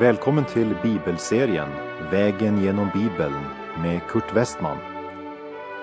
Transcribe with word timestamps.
Välkommen 0.00 0.44
till 0.44 0.76
bibelserien 0.82 1.68
Vägen 2.10 2.62
genom 2.62 2.90
Bibeln 2.94 3.42
med 3.82 4.00
Kurt 4.08 4.36
Westman. 4.36 4.76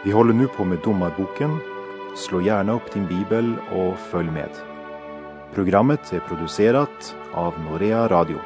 Vi 0.03 0.11
håller 0.11 0.33
nu 0.33 0.47
på 0.47 0.65
med 0.65 0.79
Domarboken. 0.83 1.57
Slå 2.17 2.41
gärna 2.41 2.73
upp 2.73 2.93
din 2.93 3.07
bibel 3.07 3.55
och 3.71 3.97
följ 3.97 4.31
med. 4.31 4.49
Programmet 5.53 6.13
är 6.13 6.19
producerat 6.19 7.15
av 7.33 7.53
Norea 7.59 8.07
Radio. 8.07 8.37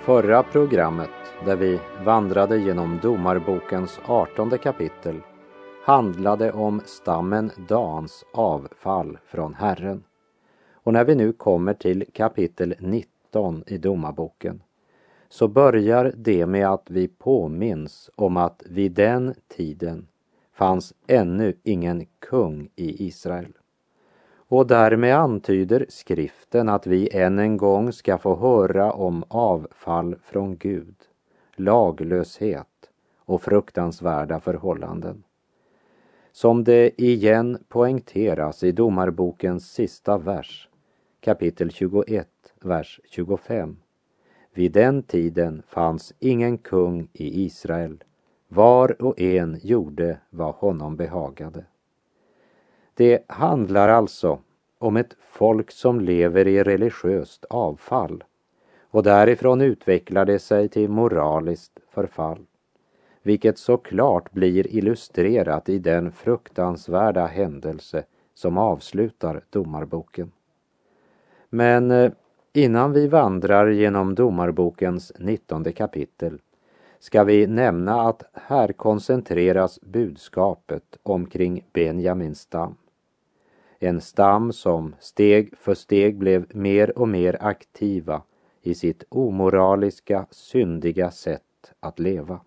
Förra 0.00 0.42
programmet, 0.42 1.10
där 1.44 1.56
vi 1.56 1.80
vandrade 2.04 2.58
genom 2.58 2.98
Domarbokens 3.02 4.00
artonde 4.06 4.58
kapitel, 4.58 5.20
handlade 5.84 6.52
om 6.52 6.80
stammen 6.84 7.50
Dans 7.68 8.24
avfall 8.32 9.18
från 9.26 9.54
Herren. 9.54 10.04
Och 10.72 10.92
när 10.92 11.04
vi 11.04 11.14
nu 11.14 11.32
kommer 11.32 11.74
till 11.74 12.04
kapitel 12.12 12.74
19 12.78 13.64
i 13.66 13.78
Domarboken 13.78 14.62
så 15.28 15.48
börjar 15.48 16.12
det 16.16 16.46
med 16.46 16.68
att 16.68 16.90
vi 16.90 17.08
påminns 17.08 18.10
om 18.16 18.36
att 18.36 18.62
vid 18.66 18.92
den 18.92 19.34
tiden 19.48 20.08
fanns 20.54 20.94
ännu 21.06 21.56
ingen 21.62 22.06
kung 22.18 22.68
i 22.76 23.06
Israel. 23.06 23.52
Och 24.48 24.66
därmed 24.66 25.16
antyder 25.16 25.86
skriften 25.88 26.68
att 26.68 26.86
vi 26.86 27.16
än 27.16 27.38
en 27.38 27.56
gång 27.56 27.92
ska 27.92 28.18
få 28.18 28.36
höra 28.36 28.92
om 28.92 29.24
avfall 29.28 30.16
från 30.22 30.56
Gud, 30.56 30.94
laglöshet 31.64 32.90
och 33.18 33.42
fruktansvärda 33.42 34.40
förhållanden. 34.40 35.22
Som 36.32 36.64
det 36.64 37.02
igen 37.02 37.64
poängteras 37.68 38.62
i 38.62 38.72
Domarbokens 38.72 39.72
sista 39.72 40.18
vers, 40.18 40.68
kapitel 41.20 41.70
21, 41.70 42.28
vers 42.60 43.00
25. 43.04 43.76
Vid 44.54 44.72
den 44.72 45.02
tiden 45.02 45.62
fanns 45.68 46.14
ingen 46.18 46.58
kung 46.58 47.08
i 47.12 47.44
Israel. 47.44 48.04
Var 48.48 49.02
och 49.02 49.20
en 49.20 49.58
gjorde 49.62 50.18
vad 50.30 50.54
honom 50.54 50.96
behagade. 50.96 51.64
Det 52.94 53.24
handlar 53.28 53.88
alltså 53.88 54.38
om 54.78 54.96
ett 54.96 55.16
folk 55.20 55.70
som 55.70 56.00
lever 56.00 56.48
i 56.48 56.62
religiöst 56.62 57.44
avfall 57.50 58.24
och 58.92 59.02
därifrån 59.02 59.60
utvecklar 59.60 60.24
det 60.24 60.38
sig 60.38 60.68
till 60.68 60.90
moraliskt 60.90 61.80
förfall, 61.90 62.46
vilket 63.22 63.58
såklart 63.58 64.32
blir 64.32 64.74
illustrerat 64.74 65.68
i 65.68 65.78
den 65.78 66.12
fruktansvärda 66.12 67.26
händelse 67.26 68.04
som 68.34 68.58
avslutar 68.58 69.44
Domarboken. 69.50 70.32
Men 71.50 71.90
eh, 71.90 72.12
innan 72.52 72.92
vi 72.92 73.08
vandrar 73.08 73.70
genom 73.70 74.14
Domarbokens 74.14 75.12
nittonde 75.18 75.72
kapitel 75.72 76.38
ska 76.98 77.24
vi 77.24 77.46
nämna 77.46 78.08
att 78.08 78.22
här 78.32 78.72
koncentreras 78.72 79.80
budskapet 79.80 80.98
omkring 81.02 81.64
Benjamins 81.72 82.40
stam. 82.40 82.74
En 83.78 84.00
stam 84.00 84.52
som 84.52 84.94
steg 85.00 85.54
för 85.58 85.74
steg 85.74 86.18
blev 86.18 86.46
mer 86.56 86.98
och 86.98 87.08
mer 87.08 87.36
aktiva 87.40 88.22
i 88.62 88.74
sitt 88.74 89.04
omoraliska, 89.08 90.26
syndiga 90.30 91.10
sätt 91.10 91.72
att 91.80 91.98
leva. 91.98 92.40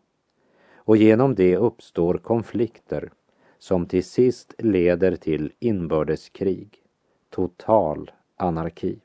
Och 0.76 0.98
genom 0.98 1.36
det 1.36 1.58
uppstår 1.58 2.18
konflikter 2.18 3.12
som 3.58 3.86
till 3.86 4.04
sist 4.04 4.54
leder 4.58 5.16
till 5.16 5.52
inbördeskrig, 5.60 6.84
total 7.30 8.12
anarki. 8.36 9.00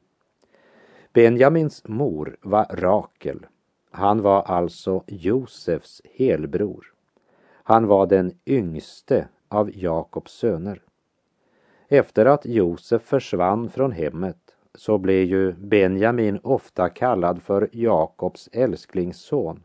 Benjamins 1.13 1.83
mor 1.89 2.37
var 2.43 2.67
Rakel. 2.71 3.47
Han 3.91 4.23
var 4.23 4.43
alltså 4.43 5.05
Josefs 5.07 6.03
helbror. 6.15 6.93
Han 7.53 7.87
var 7.87 8.07
den 8.07 8.33
yngste 8.47 9.29
av 9.49 9.71
Jakobs 9.77 10.33
söner. 10.33 10.83
Efter 11.89 12.27
att 12.27 12.47
Josef 12.47 13.03
försvann 13.03 13.71
från 13.71 13.93
hemmet 13.93 14.50
så 14.75 14.99
blev 14.99 15.25
ju 15.25 15.53
Benjamin 15.53 16.41
ofta 16.43 16.89
kallad 16.89 17.43
för 17.43 17.69
Jakobs 17.73 18.49
älsklingsson. 18.53 19.63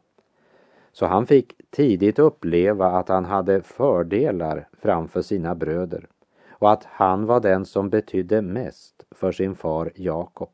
Så 0.91 1.05
han 1.05 1.27
fick 1.27 1.53
tidigt 1.69 2.19
uppleva 2.19 2.85
att 2.87 3.09
han 3.09 3.25
hade 3.25 3.61
fördelar 3.61 4.67
framför 4.81 5.21
sina 5.21 5.55
bröder 5.55 6.07
och 6.49 6.71
att 6.71 6.83
han 6.83 7.25
var 7.25 7.39
den 7.39 7.65
som 7.65 7.89
betydde 7.89 8.41
mest 8.41 9.05
för 9.11 9.31
sin 9.31 9.55
far 9.55 9.91
Jakob. 9.95 10.49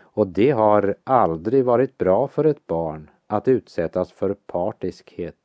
Och 0.00 0.26
det 0.26 0.50
har 0.50 0.94
aldrig 1.04 1.64
varit 1.64 1.98
bra 1.98 2.28
för 2.28 2.44
ett 2.44 2.66
barn 2.66 3.10
att 3.26 3.48
utsättas 3.48 4.12
för 4.12 4.34
partiskhet 4.34 5.36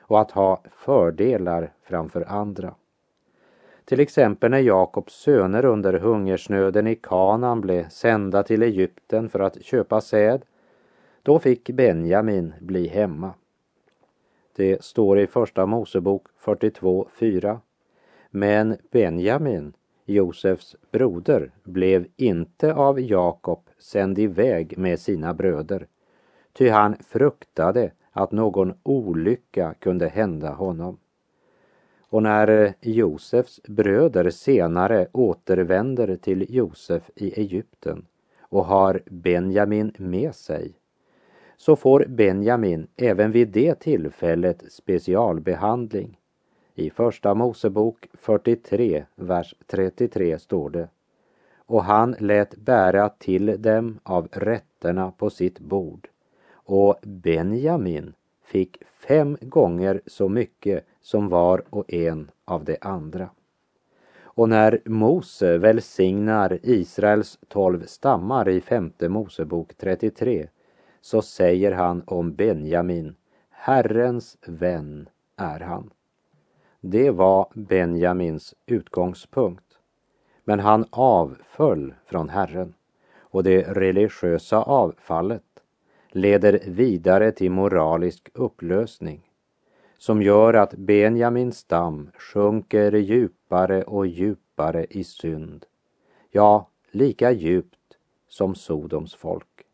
och 0.00 0.20
att 0.20 0.30
ha 0.30 0.62
fördelar 0.72 1.72
framför 1.82 2.24
andra. 2.28 2.74
Till 3.84 4.00
exempel 4.00 4.50
när 4.50 4.58
Jakobs 4.58 5.14
söner 5.14 5.64
under 5.64 5.92
hungersnöden 5.92 6.86
i 6.86 6.94
Kanaan 6.94 7.60
blev 7.60 7.88
sända 7.88 8.42
till 8.42 8.62
Egypten 8.62 9.28
för 9.28 9.40
att 9.40 9.62
köpa 9.64 10.00
säd, 10.00 10.42
då 11.22 11.38
fick 11.38 11.70
Benjamin 11.70 12.54
bli 12.60 12.88
hemma. 12.88 13.34
Det 14.56 14.84
står 14.84 15.18
i 15.18 15.26
Första 15.26 15.66
Mosebok 15.66 16.26
42.4. 16.44 17.58
Men 18.30 18.76
Benjamin, 18.90 19.72
Josefs 20.04 20.76
broder, 20.90 21.50
blev 21.64 22.06
inte 22.16 22.74
av 22.74 23.00
Jakob 23.00 23.70
sänd 23.78 24.18
iväg 24.18 24.78
med 24.78 25.00
sina 25.00 25.34
bröder, 25.34 25.86
ty 26.52 26.68
han 26.68 26.96
fruktade 26.96 27.92
att 28.12 28.32
någon 28.32 28.74
olycka 28.82 29.74
kunde 29.78 30.08
hända 30.08 30.50
honom. 30.50 30.98
Och 32.12 32.22
när 32.22 32.48
eh, 32.48 32.72
Josefs 32.80 33.60
bröder 33.62 34.30
senare 34.30 35.06
återvänder 35.12 36.16
till 36.16 36.54
Josef 36.54 37.10
i 37.14 37.40
Egypten 37.40 38.06
och 38.40 38.64
har 38.64 39.02
Benjamin 39.06 39.92
med 39.98 40.34
sig, 40.34 40.72
så 41.56 41.76
får 41.76 42.04
Benjamin 42.08 42.86
även 42.96 43.32
vid 43.32 43.48
det 43.48 43.74
tillfället 43.74 44.64
specialbehandling. 44.72 46.18
I 46.74 46.90
Första 46.90 47.34
Mosebok 47.34 48.08
43, 48.12 49.04
vers 49.14 49.54
33 49.66 50.38
står 50.38 50.70
det 50.70 50.88
och 51.56 51.84
han 51.84 52.16
lät 52.18 52.56
bära 52.56 53.08
till 53.08 53.62
dem 53.62 53.98
av 54.02 54.28
rätterna 54.32 55.10
på 55.10 55.30
sitt 55.30 55.58
bord. 55.58 56.08
Och 56.52 56.96
Benjamin 57.02 58.14
fick 58.44 58.76
fem 58.84 59.36
gånger 59.40 60.00
så 60.06 60.28
mycket 60.28 60.84
som 61.02 61.28
var 61.28 61.62
och 61.70 61.92
en 61.92 62.30
av 62.44 62.64
de 62.64 62.76
andra. 62.80 63.30
Och 64.34 64.48
när 64.48 64.80
Mose 64.84 65.58
välsignar 65.58 66.58
Israels 66.62 67.38
tolv 67.48 67.86
stammar 67.86 68.48
i 68.48 68.60
femte 68.60 69.08
Mosebok 69.08 69.74
33 69.76 70.48
så 71.00 71.22
säger 71.22 71.72
han 71.72 72.02
om 72.06 72.34
Benjamin, 72.34 73.14
Herrens 73.50 74.38
vän 74.46 75.08
är 75.36 75.60
han. 75.60 75.90
Det 76.80 77.10
var 77.10 77.46
Benjamins 77.54 78.54
utgångspunkt. 78.66 79.78
Men 80.44 80.60
han 80.60 80.84
avföll 80.90 81.94
från 82.06 82.28
Herren 82.28 82.74
och 83.18 83.42
det 83.42 83.62
religiösa 83.62 84.62
avfallet 84.62 85.42
leder 86.10 86.60
vidare 86.66 87.32
till 87.32 87.50
moralisk 87.50 88.30
upplösning 88.34 89.31
som 90.02 90.22
gör 90.22 90.54
att 90.54 90.74
Benjamins 90.74 91.58
stam 91.58 92.10
sjunker 92.14 92.92
djupare 92.92 93.82
och 93.82 94.06
djupare 94.06 94.86
i 94.90 95.04
synd. 95.04 95.66
Ja, 96.30 96.68
lika 96.90 97.30
djupt 97.30 97.96
som 98.28 98.54
Sodoms 98.54 99.14
folk. 99.14 99.64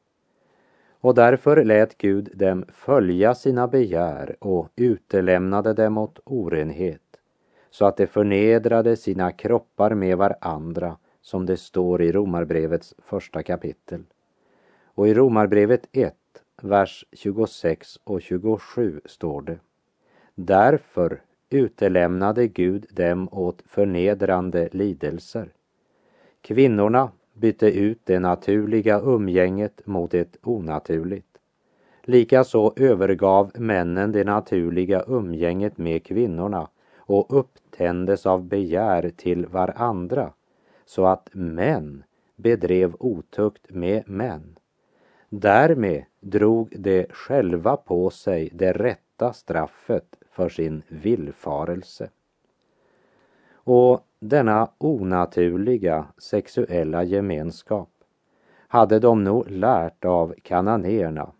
Och 1.00 1.14
därför 1.14 1.64
lät 1.64 1.98
Gud 1.98 2.30
dem 2.34 2.64
följa 2.68 3.34
sina 3.34 3.68
begär 3.68 4.36
och 4.40 4.68
utelämnade 4.76 5.72
dem 5.72 5.98
åt 5.98 6.18
orenhet 6.24 7.20
så 7.70 7.86
att 7.86 7.96
de 7.96 8.06
förnedrade 8.06 8.96
sina 8.96 9.32
kroppar 9.32 9.94
med 9.94 10.18
varandra 10.18 10.96
som 11.20 11.46
det 11.46 11.56
står 11.56 12.02
i 12.02 12.12
Romarbrevets 12.12 12.94
första 12.98 13.42
kapitel. 13.42 14.04
Och 14.84 15.08
i 15.08 15.14
Romarbrevet 15.14 15.88
1, 15.92 16.14
vers 16.62 17.04
26 17.12 17.98
och 18.04 18.22
27 18.22 19.00
står 19.04 19.42
det. 19.42 19.58
Därför 20.40 21.20
utelämnade 21.50 22.48
Gud 22.48 22.86
dem 22.90 23.28
åt 23.32 23.62
förnedrande 23.66 24.68
lidelser. 24.72 25.48
Kvinnorna 26.40 27.10
bytte 27.32 27.70
ut 27.70 28.00
det 28.04 28.18
naturliga 28.18 29.00
umgänget 29.00 29.86
mot 29.86 30.14
ett 30.14 30.36
onaturligt. 30.42 31.38
Likaså 32.02 32.72
övergav 32.76 33.50
männen 33.54 34.12
det 34.12 34.24
naturliga 34.24 35.04
umgänget 35.06 35.78
med 35.78 36.04
kvinnorna 36.04 36.68
och 36.96 37.38
upptändes 37.38 38.26
av 38.26 38.44
begär 38.44 39.10
till 39.16 39.46
varandra 39.46 40.32
så 40.86 41.06
att 41.06 41.28
män 41.32 42.04
bedrev 42.36 42.94
otukt 42.98 43.70
med 43.70 44.08
män. 44.08 44.58
Därmed 45.28 46.04
drog 46.20 46.74
de 46.80 47.06
själva 47.10 47.76
på 47.76 48.10
sig 48.10 48.50
det 48.52 48.72
rätta 48.72 49.32
straffet 49.32 50.18
för 50.38 50.48
sin 50.48 50.82
villfarelse. 50.88 52.10
Och 53.52 54.00
denna 54.20 54.70
onaturliga 54.78 56.06
sexuella 56.18 57.02
gemenskap 57.04 57.88
hade 58.68 58.98
de 58.98 59.24
nog 59.24 59.50
lärt 59.50 60.04
av 60.04 60.34
kananéerna 60.42 61.32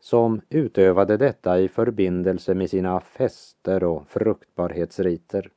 som 0.00 0.40
utövade 0.48 1.16
detta 1.16 1.60
i 1.60 1.68
förbindelse 1.68 2.54
med 2.54 2.70
sina 2.70 3.00
fester 3.00 3.84
och 3.84 4.08
fruktbarhetsriter. 4.08 5.50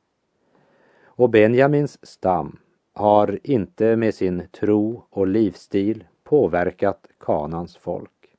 Och 1.04 1.30
Benjamins 1.30 2.06
stam 2.06 2.58
har 2.92 3.38
inte 3.42 3.96
med 3.96 4.14
sin 4.14 4.42
tro 4.52 5.04
och 5.10 5.26
livsstil 5.26 6.04
påverkat 6.24 7.06
Kanans 7.20 7.76
folk. 7.76 8.36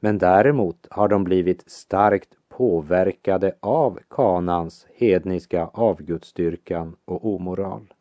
Men 0.00 0.18
däremot 0.18 0.86
har 0.90 1.08
de 1.08 1.24
blivit 1.24 1.70
starkt 1.70 2.34
påverkade 2.52 3.54
av 3.60 3.98
Kanans 4.10 4.86
hedniska 4.94 5.70
avgudsdyrkan 5.72 6.96
och 7.04 7.26
omoral. 7.26 7.94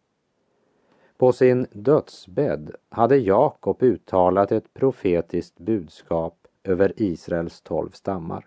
På 1.18 1.32
sin 1.32 1.68
dödsbädd 1.72 2.72
hade 2.90 3.18
Jakob 3.18 3.84
uttalat 3.84 4.52
ett 4.52 4.74
profetiskt 4.74 5.60
budskap 5.60 6.48
över 6.64 6.94
Israels 6.96 7.62
tolv 7.62 7.90
stammar. 7.90 8.46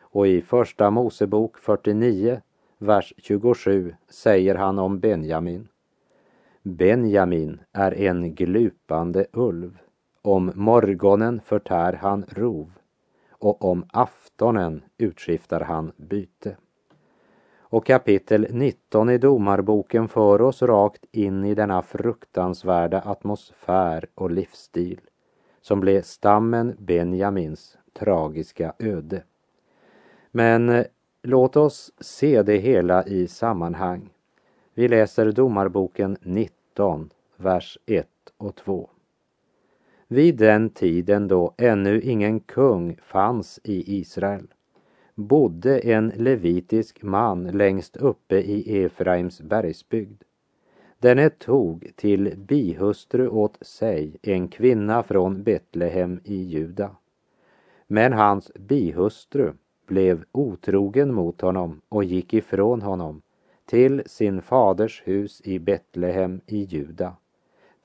Och 0.00 0.26
i 0.26 0.42
Första 0.42 0.90
Mosebok 0.90 1.58
49, 1.58 2.40
vers 2.78 3.14
27 3.16 3.94
säger 4.08 4.54
han 4.54 4.78
om 4.78 4.98
Benjamin. 4.98 5.68
Benjamin 6.62 7.60
är 7.72 7.94
en 7.94 8.34
glupande 8.34 9.26
ulv. 9.32 9.78
Om 10.22 10.52
morgonen 10.54 11.40
förtär 11.44 11.92
han 11.92 12.24
rov 12.28 12.70
och 13.38 13.64
om 13.64 13.84
aftonen 13.92 14.82
utskiftar 14.98 15.60
han 15.60 15.92
byte. 15.96 16.56
Och 17.68 17.86
kapitel 17.86 18.46
19 18.50 19.10
i 19.10 19.18
Domarboken 19.18 20.08
för 20.08 20.42
oss 20.42 20.62
rakt 20.62 21.04
in 21.12 21.44
i 21.44 21.54
denna 21.54 21.82
fruktansvärda 21.82 23.00
atmosfär 23.00 24.06
och 24.14 24.30
livsstil 24.30 25.00
som 25.60 25.80
blev 25.80 26.02
stammen 26.02 26.76
Benjamins 26.78 27.78
tragiska 27.92 28.72
öde. 28.78 29.22
Men 30.30 30.68
eh, 30.68 30.84
låt 31.22 31.56
oss 31.56 31.92
se 32.00 32.42
det 32.42 32.56
hela 32.56 33.04
i 33.04 33.28
sammanhang. 33.28 34.10
Vi 34.74 34.88
läser 34.88 35.32
Domarboken 35.32 36.16
19, 36.22 37.10
vers 37.36 37.78
1 37.86 38.08
och 38.36 38.54
2. 38.54 38.90
Vid 40.08 40.36
den 40.36 40.70
tiden 40.70 41.28
då 41.28 41.54
ännu 41.58 42.00
ingen 42.00 42.40
kung 42.40 42.96
fanns 43.02 43.60
i 43.64 43.98
Israel 43.98 44.46
bodde 45.16 45.78
en 45.78 46.08
levitisk 46.08 47.02
man 47.02 47.44
längst 47.44 47.96
uppe 47.96 48.36
i 48.36 48.84
Efraims 48.84 49.40
bergsbygd. 49.40 50.22
Denne 50.98 51.30
tog 51.30 51.92
till 51.96 52.34
bihustru 52.36 53.28
åt 53.28 53.66
sig 53.66 54.16
en 54.22 54.48
kvinna 54.48 55.02
från 55.02 55.42
Betlehem 55.42 56.20
i 56.24 56.42
Juda. 56.42 56.96
Men 57.86 58.12
hans 58.12 58.52
bihustru 58.54 59.52
blev 59.86 60.24
otrogen 60.32 61.14
mot 61.14 61.40
honom 61.40 61.80
och 61.88 62.04
gick 62.04 62.34
ifrån 62.34 62.82
honom 62.82 63.22
till 63.64 64.02
sin 64.06 64.42
faders 64.42 65.02
hus 65.04 65.40
i 65.44 65.58
Betlehem 65.58 66.40
i 66.46 66.62
Juda. 66.62 67.16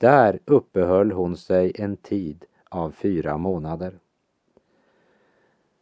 Där 0.02 0.38
uppehöll 0.44 1.12
hon 1.12 1.36
sig 1.36 1.72
en 1.74 1.96
tid 1.96 2.44
av 2.68 2.90
fyra 2.90 3.36
månader. 3.36 3.98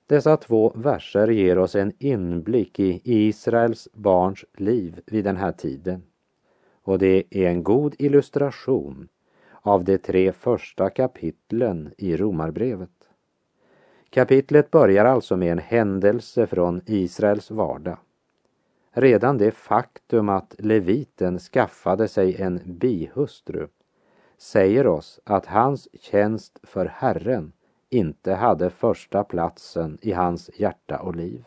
Dessa 0.06 0.36
två 0.36 0.72
verser 0.74 1.28
ger 1.28 1.58
oss 1.58 1.74
en 1.74 1.92
inblick 1.98 2.80
i 2.80 3.00
Israels 3.04 3.88
barns 3.92 4.44
liv 4.56 5.00
vid 5.06 5.24
den 5.24 5.36
här 5.36 5.52
tiden. 5.52 6.02
Och 6.82 6.98
det 6.98 7.24
är 7.30 7.48
en 7.48 7.62
god 7.62 7.94
illustration 7.98 9.08
av 9.62 9.84
de 9.84 9.98
tre 9.98 10.32
första 10.32 10.90
kapitlen 10.90 11.92
i 11.98 12.16
Romarbrevet. 12.16 13.08
Kapitlet 14.10 14.70
börjar 14.70 15.04
alltså 15.04 15.36
med 15.36 15.52
en 15.52 15.58
händelse 15.58 16.46
från 16.46 16.80
Israels 16.86 17.50
vardag. 17.50 17.98
Redan 18.92 19.38
det 19.38 19.50
faktum 19.50 20.28
att 20.28 20.54
leviten 20.58 21.38
skaffade 21.38 22.08
sig 22.08 22.42
en 22.42 22.60
bihustru 22.64 23.68
säger 24.40 24.86
oss 24.86 25.20
att 25.24 25.46
hans 25.46 25.88
tjänst 26.00 26.58
för 26.62 26.86
Herren 26.86 27.52
inte 27.90 28.32
hade 28.32 28.70
första 28.70 29.24
platsen 29.24 29.98
i 30.02 30.12
hans 30.12 30.50
hjärta 30.54 30.98
och 30.98 31.16
liv. 31.16 31.44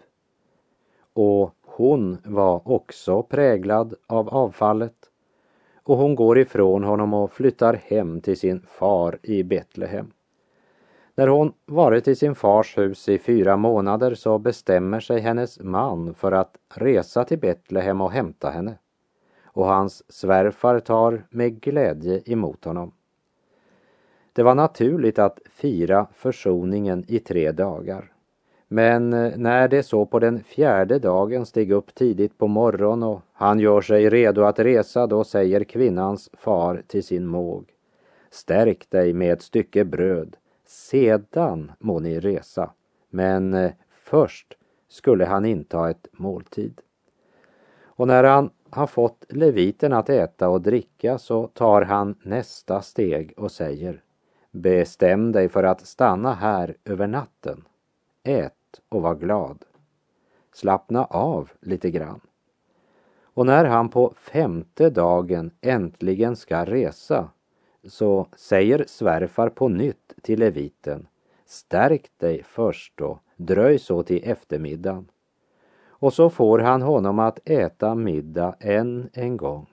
Och 1.13 1.56
hon 1.62 2.18
var 2.25 2.72
också 2.72 3.24
präglad 3.24 3.94
av 4.07 4.30
avfallet 4.30 5.10
och 5.84 5.98
hon 5.98 6.16
går 6.16 6.40
ifrån 6.40 6.84
honom 6.84 7.13
och 7.13 7.31
flyttar 7.31 7.74
hem 7.74 8.22
till 8.22 8.38
sin 8.38 8.62
far 8.62 9.19
i 9.24 9.44
Betlehem. 9.44 10.12
När 11.16 11.28
hon 11.28 11.54
varit 11.66 12.07
i 12.07 12.16
sin 12.16 12.36
fars 12.36 12.78
hus 12.78 13.10
i 13.10 13.18
fyra 13.18 13.57
månader 13.57 14.16
så 14.16 14.40
bestämmer 14.40 15.00
sig 15.00 15.19
hennes 15.19 15.60
man 15.60 16.13
för 16.13 16.31
att 16.31 16.57
resa 16.75 17.24
till 17.24 17.40
Betlehem 17.40 18.01
och 18.01 18.12
hämta 18.12 18.50
henne. 18.50 18.78
Och 19.54 19.66
hans 19.66 20.14
svärfar 20.14 20.80
tar 20.80 21.26
med 21.30 21.62
glädje 21.62 22.22
emot 22.26 22.66
honom. 22.66 22.92
Det 24.34 24.44
var 24.44 24.56
naturligt 24.56 25.20
att 25.20 25.40
fira 25.46 26.08
försoningen 26.14 27.06
i 27.08 27.20
tre 27.20 27.52
dagar. 27.52 28.14
Men 28.68 29.14
eh, 29.14 29.38
när 29.38 29.68
det 29.68 29.84
så 29.84 30.06
på 30.06 30.20
den 30.20 30.44
fjärde 30.44 31.00
dagen 31.00 31.46
steg 31.46 31.72
upp 31.72 31.96
tidigt 31.96 32.38
på 32.38 32.48
morgon 32.48 33.04
och 33.04 33.22
han 33.34 33.60
gör 33.60 33.82
sig 33.82 34.10
redo 34.10 34.42
att 34.42 34.60
resa, 34.60 35.08
då 35.08 35.24
säger 35.24 35.64
kvinnans 35.64 36.30
far 36.34 36.83
till 36.88 37.04
sin 37.04 37.28
måg. 37.28 37.66
Stärk 38.31 38.90
dig 38.90 39.14
med 39.14 39.33
ett 39.33 39.42
stycke 39.42 39.86
bröd, 39.86 40.36
sedan 40.66 41.72
må 41.80 42.00
ni 42.00 42.19
resa. 42.19 42.72
Men 43.10 43.54
eh, 43.54 43.72
först 44.04 44.57
skulle 44.90 45.26
han 45.26 45.45
inta 45.45 45.90
ett 45.90 46.07
måltid. 46.12 46.81
Och 47.83 48.07
när 48.07 48.24
han 48.24 48.50
har 48.73 48.87
fått 48.87 49.25
leviten 49.30 49.94
att 49.94 50.09
äta 50.09 50.49
och 50.49 50.61
dricka 50.61 51.18
så 51.18 51.47
tar 51.47 51.81
han 51.81 52.15
nästa 52.23 52.81
steg 52.81 53.33
och 53.37 53.51
säger 53.51 54.03
Bestäm 54.51 55.31
dig 55.31 55.49
för 55.49 55.63
att 55.63 55.85
stanna 55.85 56.33
här 56.33 56.77
över 56.85 57.07
natten. 57.07 57.63
Ät 58.23 58.53
och 58.89 59.01
var 59.01 59.15
glad. 59.15 59.65
Slappna 60.53 61.06
av 61.06 61.51
lite 61.59 61.92
grann. 61.92 62.19
Och 63.23 63.45
när 63.45 63.65
han 63.65 63.89
på 63.89 64.13
femte 64.18 64.89
dagen 64.89 65.51
äntligen 65.61 66.35
ska 66.35 66.65
resa 66.65 67.30
så 67.87 68.27
säger 68.35 68.85
svärfar 68.87 69.49
på 69.49 69.68
nytt 69.68 70.13
till 70.21 70.39
leviten 70.39 71.07
Stärk 71.45 72.11
dig 72.18 72.44
först 72.44 73.01
och 73.01 73.19
dröj 73.35 73.80
så 73.80 74.03
till 74.03 74.21
eftermiddagen. 74.23 75.07
Och 76.04 76.14
så 76.14 76.30
får 76.30 76.60
han 76.60 76.81
honom 76.81 77.19
att 77.19 77.40
äta 77.50 77.95
middag 77.95 78.56
än 78.60 79.10
en 79.14 79.38
gång. 79.38 79.66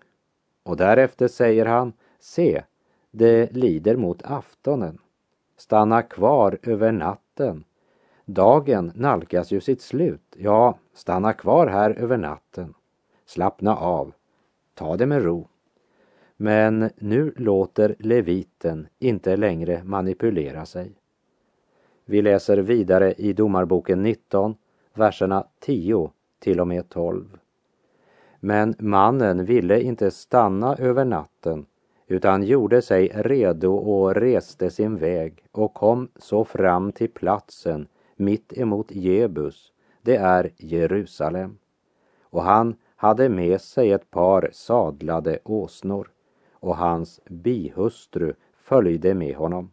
Och 0.62 0.76
därefter 0.76 1.28
säger 1.28 1.66
han 1.66 1.92
Se, 2.18 2.62
det 3.10 3.52
lider 3.52 3.96
mot 3.96 4.22
aftonen. 4.22 4.98
Stanna 5.56 6.02
kvar 6.02 6.58
över 6.62 6.92
natten. 6.92 7.64
Dagen 8.24 8.92
nalkas 8.94 9.50
ju 9.50 9.60
sitt 9.60 9.80
slut. 9.80 10.36
Ja, 10.36 10.78
stanna 10.94 11.32
kvar 11.32 11.66
här 11.66 11.90
över 11.90 12.16
natten. 12.16 12.74
Slappna 13.26 13.76
av. 13.76 14.12
Ta 14.74 14.96
det 14.96 15.06
med 15.06 15.24
ro. 15.24 15.48
Men 16.36 16.90
nu 16.98 17.34
låter 17.36 17.94
leviten 17.98 18.86
inte 18.98 19.36
längre 19.36 19.84
manipulera 19.84 20.66
sig. 20.66 20.92
Vi 22.04 22.22
läser 22.22 22.56
vidare 22.56 23.12
i 23.12 23.32
Domarboken 23.32 24.02
19, 24.02 24.54
verserna 24.94 25.46
10 25.60 26.10
till 26.40 26.60
och 26.60 26.68
med 26.68 26.88
12. 26.88 27.38
Men 28.40 28.74
mannen 28.78 29.44
ville 29.44 29.80
inte 29.80 30.10
stanna 30.10 30.76
över 30.76 31.04
natten 31.04 31.66
utan 32.06 32.42
gjorde 32.42 32.82
sig 32.82 33.08
redo 33.14 33.74
och 33.74 34.14
reste 34.14 34.70
sin 34.70 34.96
väg 34.96 35.44
och 35.52 35.74
kom 35.74 36.08
så 36.16 36.44
fram 36.44 36.92
till 36.92 37.10
platsen 37.10 37.88
mitt 38.16 38.58
emot 38.58 38.90
Jebus, 38.90 39.72
det 40.02 40.16
är 40.16 40.50
Jerusalem. 40.56 41.58
Och 42.22 42.42
han 42.42 42.74
hade 42.96 43.28
med 43.28 43.60
sig 43.60 43.92
ett 43.92 44.10
par 44.10 44.50
sadlade 44.52 45.38
åsnor 45.44 46.10
och 46.52 46.76
hans 46.76 47.20
bihustru 47.24 48.34
följde 48.54 49.14
med 49.14 49.36
honom. 49.36 49.70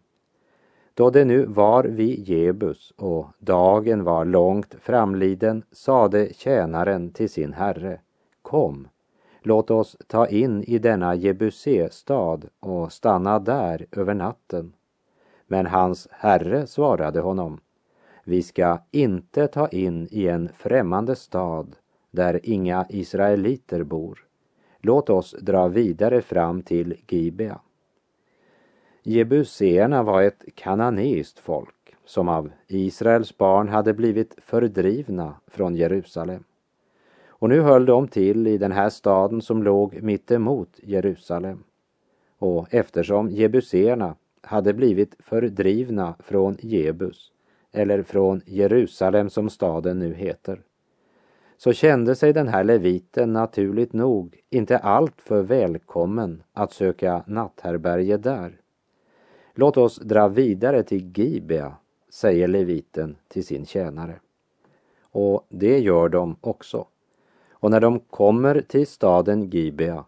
Då 0.98 1.10
det 1.10 1.26
nu 1.26 1.46
var 1.46 1.84
vid 1.84 2.30
Jebus 2.30 2.94
och 2.98 3.28
dagen 3.40 4.04
var 4.04 4.26
långt 4.26 4.76
framliden 4.80 5.64
sade 5.72 6.34
tjänaren 6.34 7.12
till 7.12 7.30
sin 7.30 7.54
herre, 7.54 8.00
kom, 8.42 8.88
låt 9.42 9.72
oss 9.72 9.98
ta 10.08 10.28
in 10.28 10.64
i 10.64 10.80
denna 10.80 11.16
Jebusé-stad 11.16 12.46
och 12.60 12.92
stanna 12.92 13.40
där 13.40 13.86
över 13.92 14.14
natten. 14.14 14.74
Men 15.48 15.66
hans 15.66 16.08
herre 16.12 16.68
svarade 16.68 17.20
honom, 17.20 17.60
vi 18.24 18.44
ska 18.44 18.80
inte 18.92 19.48
ta 19.48 19.68
in 19.68 20.08
i 20.12 20.28
en 20.28 20.50
främmande 20.58 21.16
stad 21.16 21.76
där 22.12 22.40
inga 22.44 22.86
israeliter 22.90 23.84
bor. 23.84 24.26
Låt 24.80 25.10
oss 25.10 25.36
dra 25.42 25.68
vidare 25.68 26.22
fram 26.22 26.62
till 26.62 26.96
Gibea. 27.08 27.60
Jebuséerna 29.10 30.04
var 30.04 30.22
ett 30.22 30.44
kananeiskt 30.56 31.40
folk 31.40 31.96
som 32.06 32.30
av 32.30 32.52
Israels 32.68 33.38
barn 33.38 33.70
hade 33.70 33.94
blivit 33.94 34.36
fördrivna 34.38 35.36
från 35.48 35.76
Jerusalem. 35.76 36.44
Och 37.28 37.50
nu 37.50 37.62
höll 37.62 37.86
de 37.86 38.08
till 38.08 38.48
i 38.48 38.58
den 38.58 38.72
här 38.72 38.90
staden 38.90 39.42
som 39.42 39.64
låg 39.64 40.02
mittemot 40.04 40.80
Jerusalem. 40.84 41.64
Och 42.38 42.74
eftersom 42.74 43.30
jebuséerna 43.30 44.16
hade 44.42 44.74
blivit 44.74 45.16
fördrivna 45.20 46.16
från 46.20 46.58
Jebus, 46.60 47.32
eller 47.72 48.04
från 48.04 48.42
Jerusalem 48.46 49.30
som 49.30 49.50
staden 49.50 50.00
nu 50.00 50.14
heter, 50.14 50.62
så 51.58 51.74
kände 51.74 52.16
sig 52.16 52.34
den 52.34 52.48
här 52.48 52.64
leviten 52.64 53.34
naturligt 53.34 53.94
nog 53.94 54.42
inte 54.50 54.78
alltför 54.78 55.42
välkommen 55.42 56.44
att 56.54 56.74
söka 56.74 57.24
natthärbärge 57.28 58.18
där. 58.18 58.62
Låt 59.60 59.78
oss 59.78 59.98
dra 59.98 60.28
vidare 60.28 60.84
till 60.84 61.12
Gibea, 61.16 61.76
säger 62.10 62.48
leviten 62.48 63.16
till 63.28 63.46
sin 63.46 63.66
tjänare. 63.66 64.20
Och 65.02 65.46
det 65.50 65.80
gör 65.80 66.10
de 66.10 66.36
också. 66.42 66.86
Och 67.52 67.72
när 67.72 67.80
de 67.80 68.00
kommer 68.00 68.62
till 68.62 68.88
staden 68.88 69.50
Gibea 69.50 70.06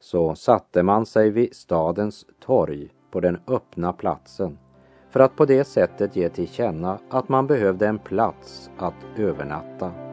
så 0.00 0.34
satte 0.34 0.82
man 0.82 1.06
sig 1.06 1.30
vid 1.30 1.54
stadens 1.54 2.26
torg 2.40 2.88
på 3.10 3.20
den 3.20 3.38
öppna 3.46 3.92
platsen 3.92 4.58
för 5.10 5.20
att 5.20 5.36
på 5.36 5.44
det 5.44 5.64
sättet 5.64 6.16
ge 6.16 6.28
till 6.28 6.48
känna 6.48 6.98
att 7.10 7.28
man 7.28 7.46
behövde 7.46 7.86
en 7.86 7.98
plats 7.98 8.70
att 8.78 8.94
övernatta. 9.16 10.07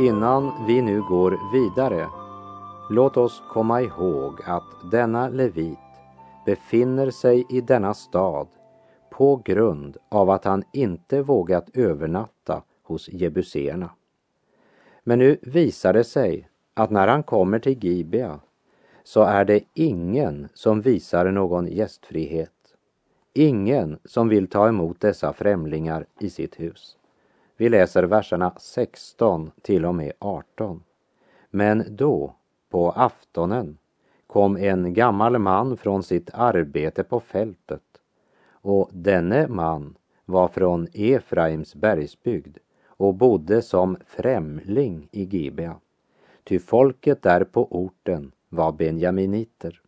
Innan 0.00 0.66
vi 0.66 0.82
nu 0.82 1.02
går 1.02 1.52
vidare, 1.52 2.08
låt 2.90 3.16
oss 3.16 3.42
komma 3.48 3.82
ihåg 3.82 4.40
att 4.44 4.90
denna 4.90 5.28
levit 5.28 5.78
befinner 6.46 7.10
sig 7.10 7.46
i 7.50 7.60
denna 7.60 7.94
stad 7.94 8.48
på 9.10 9.42
grund 9.44 9.96
av 10.08 10.30
att 10.30 10.44
han 10.44 10.64
inte 10.72 11.22
vågat 11.22 11.70
övernatta 11.74 12.62
hos 12.82 13.08
jebuséerna. 13.08 13.90
Men 15.04 15.18
nu 15.18 15.38
visar 15.42 15.92
det 15.92 16.04
sig 16.04 16.48
att 16.74 16.90
när 16.90 17.08
han 17.08 17.22
kommer 17.22 17.58
till 17.58 17.84
Gibea 17.84 18.40
så 19.04 19.22
är 19.22 19.44
det 19.44 19.60
ingen 19.74 20.48
som 20.54 20.80
visar 20.80 21.30
någon 21.30 21.66
gästfrihet. 21.66 22.50
Ingen 23.34 23.98
som 24.04 24.28
vill 24.28 24.46
ta 24.46 24.68
emot 24.68 25.00
dessa 25.00 25.32
främlingar 25.32 26.06
i 26.20 26.30
sitt 26.30 26.60
hus. 26.60 26.97
Vi 27.60 27.68
läser 27.68 28.02
verserna 28.02 28.52
16 28.56 29.50
till 29.62 29.84
och 29.84 29.94
med 29.94 30.12
18. 30.18 30.82
Men 31.50 31.84
då, 31.88 32.34
på 32.70 32.90
aftonen, 32.90 33.78
kom 34.26 34.56
en 34.56 34.94
gammal 34.94 35.38
man 35.38 35.76
från 35.76 36.02
sitt 36.02 36.30
arbete 36.34 37.04
på 37.04 37.20
fältet 37.20 37.82
och 38.50 38.90
denne 38.92 39.48
man 39.48 39.94
var 40.24 40.48
från 40.48 40.88
Efraims 40.92 41.74
bergsbygd 41.74 42.58
och 42.86 43.14
bodde 43.14 43.62
som 43.62 43.96
främling 44.06 45.08
i 45.12 45.24
Gibea. 45.24 45.76
Ty 46.44 46.58
folket 46.58 47.22
där 47.22 47.44
på 47.44 47.68
orten 47.70 48.32
var 48.48 48.72
benjaminiter. 48.72 49.80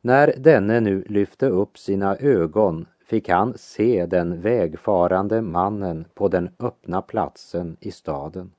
När 0.00 0.34
denne 0.38 0.80
nu 0.80 1.04
lyfte 1.08 1.46
upp 1.46 1.78
sina 1.78 2.16
ögon 2.16 2.86
fick 3.06 3.28
han 3.28 3.58
se 3.58 4.06
den 4.06 4.40
vägfarande 4.40 5.42
mannen 5.42 6.04
på 6.14 6.28
den 6.28 6.50
öppna 6.58 7.02
platsen 7.02 7.76
i 7.80 7.90
staden. 7.90 8.52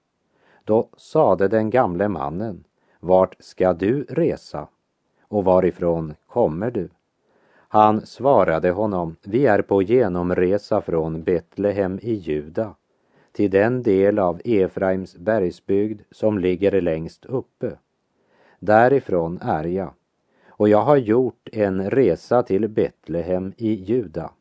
Då 0.64 0.90
sade 0.98 1.48
den 1.48 1.70
gamle 1.70 2.08
mannen, 2.08 2.64
vart 3.00 3.36
ska 3.40 3.74
du 3.74 4.04
resa 4.04 4.68
och 5.22 5.44
varifrån 5.44 6.14
kommer 6.28 6.72
du? 6.72 6.90
Han 7.70 8.06
svarade 8.06 8.72
honom, 8.72 9.16
vi 9.24 9.46
är 9.46 9.62
på 9.62 9.82
genomresa 9.82 10.82
från 10.82 11.24
Betlehem 11.24 12.00
i 12.02 12.14
Juda 12.14 12.76
till 13.32 13.52
den 13.52 13.84
del 13.84 14.20
av 14.20 14.42
Efraims 14.46 15.16
bergsbygd 15.16 16.02
som 16.12 16.40
ligger 16.40 16.82
längst 16.82 17.26
uppe. 17.26 17.72
Därifrån 18.60 19.40
är 19.42 19.64
jag 19.64 19.94
och 20.48 20.70
jag 20.70 20.82
har 20.82 20.98
gjort 20.98 21.50
en 21.52 21.90
resa 21.90 22.44
till 22.44 22.68
Betlehem 22.68 23.54
i 23.58 23.74
Juda 23.74 24.32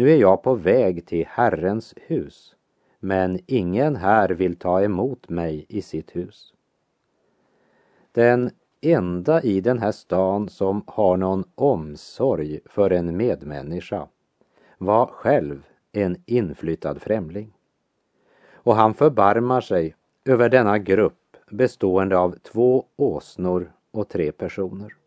nu 0.00 0.10
är 0.10 0.16
jag 0.16 0.42
på 0.42 0.54
väg 0.54 1.06
till 1.06 1.26
Herrens 1.28 1.94
hus, 1.96 2.54
men 3.00 3.40
ingen 3.46 3.96
här 3.96 4.28
vill 4.28 4.56
ta 4.56 4.82
emot 4.82 5.28
mig 5.28 5.66
i 5.68 5.82
sitt 5.82 6.16
hus. 6.16 6.54
Den 8.12 8.50
enda 8.80 9.42
i 9.42 9.60
den 9.60 9.78
här 9.78 9.92
stan 9.92 10.48
som 10.48 10.82
har 10.86 11.16
någon 11.16 11.44
omsorg 11.54 12.60
för 12.64 12.90
en 12.90 13.16
medmänniska 13.16 14.08
var 14.78 15.06
själv 15.06 15.66
en 15.92 16.22
inflyttad 16.26 17.02
främling. 17.02 17.52
Och 18.52 18.76
han 18.76 18.94
förbarmar 18.94 19.60
sig 19.60 19.94
över 20.24 20.48
denna 20.48 20.78
grupp 20.78 21.36
bestående 21.50 22.18
av 22.18 22.30
två 22.32 22.84
åsnor 22.96 23.72
och 23.90 24.08
tre 24.08 24.32
personer. 24.32 24.99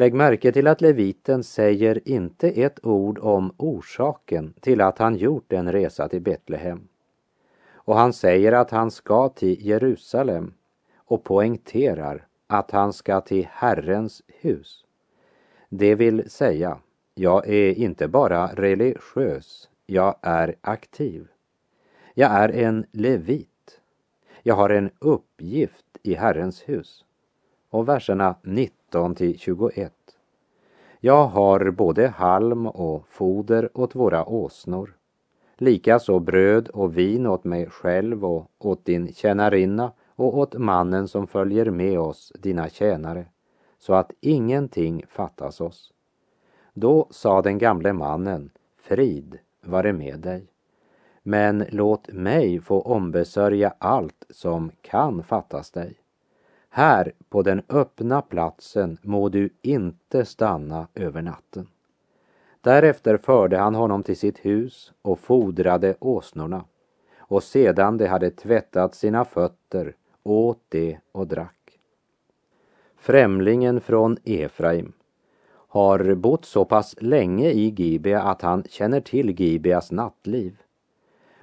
Lägg 0.00 0.14
märke 0.14 0.52
till 0.52 0.66
att 0.66 0.80
leviten 0.80 1.44
säger 1.44 2.08
inte 2.08 2.50
ett 2.50 2.86
ord 2.86 3.18
om 3.18 3.54
orsaken 3.56 4.54
till 4.60 4.80
att 4.80 4.98
han 4.98 5.16
gjort 5.16 5.52
en 5.52 5.72
resa 5.72 6.08
till 6.08 6.22
Betlehem. 6.22 6.88
Och 7.72 7.96
han 7.96 8.12
säger 8.12 8.52
att 8.52 8.70
han 8.70 8.90
ska 8.90 9.28
till 9.28 9.66
Jerusalem 9.66 10.54
och 10.96 11.24
poängterar 11.24 12.26
att 12.46 12.70
han 12.70 12.92
ska 12.92 13.20
till 13.20 13.46
Herrens 13.50 14.22
hus. 14.26 14.84
Det 15.68 15.94
vill 15.94 16.30
säga, 16.30 16.78
jag 17.14 17.48
är 17.48 17.78
inte 17.78 18.08
bara 18.08 18.46
religiös, 18.46 19.70
jag 19.86 20.14
är 20.22 20.54
aktiv. 20.60 21.28
Jag 22.14 22.30
är 22.30 22.48
en 22.48 22.86
levit. 22.92 23.80
Jag 24.42 24.54
har 24.54 24.70
en 24.70 24.90
uppgift 24.98 25.86
i 26.02 26.14
Herrens 26.14 26.68
hus. 26.68 27.04
Och 27.70 27.88
verserna 27.88 28.34
19 28.42 28.79
19 28.90 29.14
till 29.14 29.38
21. 29.38 29.92
Jag 31.00 31.26
har 31.26 31.70
både 31.70 32.08
halm 32.08 32.66
och 32.66 33.06
foder 33.08 33.70
åt 33.74 33.94
våra 33.94 34.24
åsnor, 34.24 34.96
likaså 35.56 36.18
bröd 36.18 36.68
och 36.68 36.98
vin 36.98 37.26
åt 37.26 37.44
mig 37.44 37.66
själv 37.66 38.24
och 38.24 38.50
åt 38.58 38.84
din 38.84 39.12
tjänarinna 39.12 39.92
och 40.16 40.38
åt 40.38 40.54
mannen 40.54 41.08
som 41.08 41.26
följer 41.26 41.70
med 41.70 41.98
oss, 41.98 42.32
dina 42.38 42.68
tjänare, 42.68 43.26
så 43.78 43.94
att 43.94 44.12
ingenting 44.20 45.04
fattas 45.08 45.60
oss. 45.60 45.92
Då 46.74 47.06
sa 47.10 47.42
den 47.42 47.58
gamle 47.58 47.92
mannen, 47.92 48.50
frid 48.76 49.38
vare 49.62 49.92
med 49.92 50.18
dig. 50.20 50.46
Men 51.22 51.64
låt 51.70 52.12
mig 52.12 52.60
få 52.60 52.80
ombesörja 52.80 53.74
allt 53.78 54.24
som 54.30 54.70
kan 54.82 55.22
fattas 55.22 55.70
dig. 55.70 55.99
Här 56.72 57.12
på 57.28 57.42
den 57.42 57.62
öppna 57.68 58.22
platsen 58.22 58.98
må 59.02 59.28
du 59.28 59.50
inte 59.62 60.24
stanna 60.24 60.88
över 60.94 61.22
natten. 61.22 61.68
Därefter 62.60 63.16
förde 63.16 63.58
han 63.58 63.74
honom 63.74 64.02
till 64.02 64.16
sitt 64.16 64.38
hus 64.38 64.92
och 65.02 65.18
fodrade 65.18 65.94
åsnorna 66.00 66.64
och 67.18 67.42
sedan 67.42 67.96
de 67.96 68.06
hade 68.06 68.30
tvättat 68.30 68.94
sina 68.94 69.24
fötter 69.24 69.94
åt 70.22 70.60
de 70.68 70.98
och 71.12 71.26
drack. 71.26 71.78
Främlingen 72.96 73.80
från 73.80 74.16
Efraim 74.24 74.92
har 75.52 76.14
bott 76.14 76.44
så 76.44 76.64
pass 76.64 76.94
länge 77.00 77.50
i 77.50 77.74
Gibea 77.76 78.22
att 78.22 78.42
han 78.42 78.64
känner 78.68 79.00
till 79.00 79.40
Gibeas 79.40 79.92
nattliv. 79.92 80.56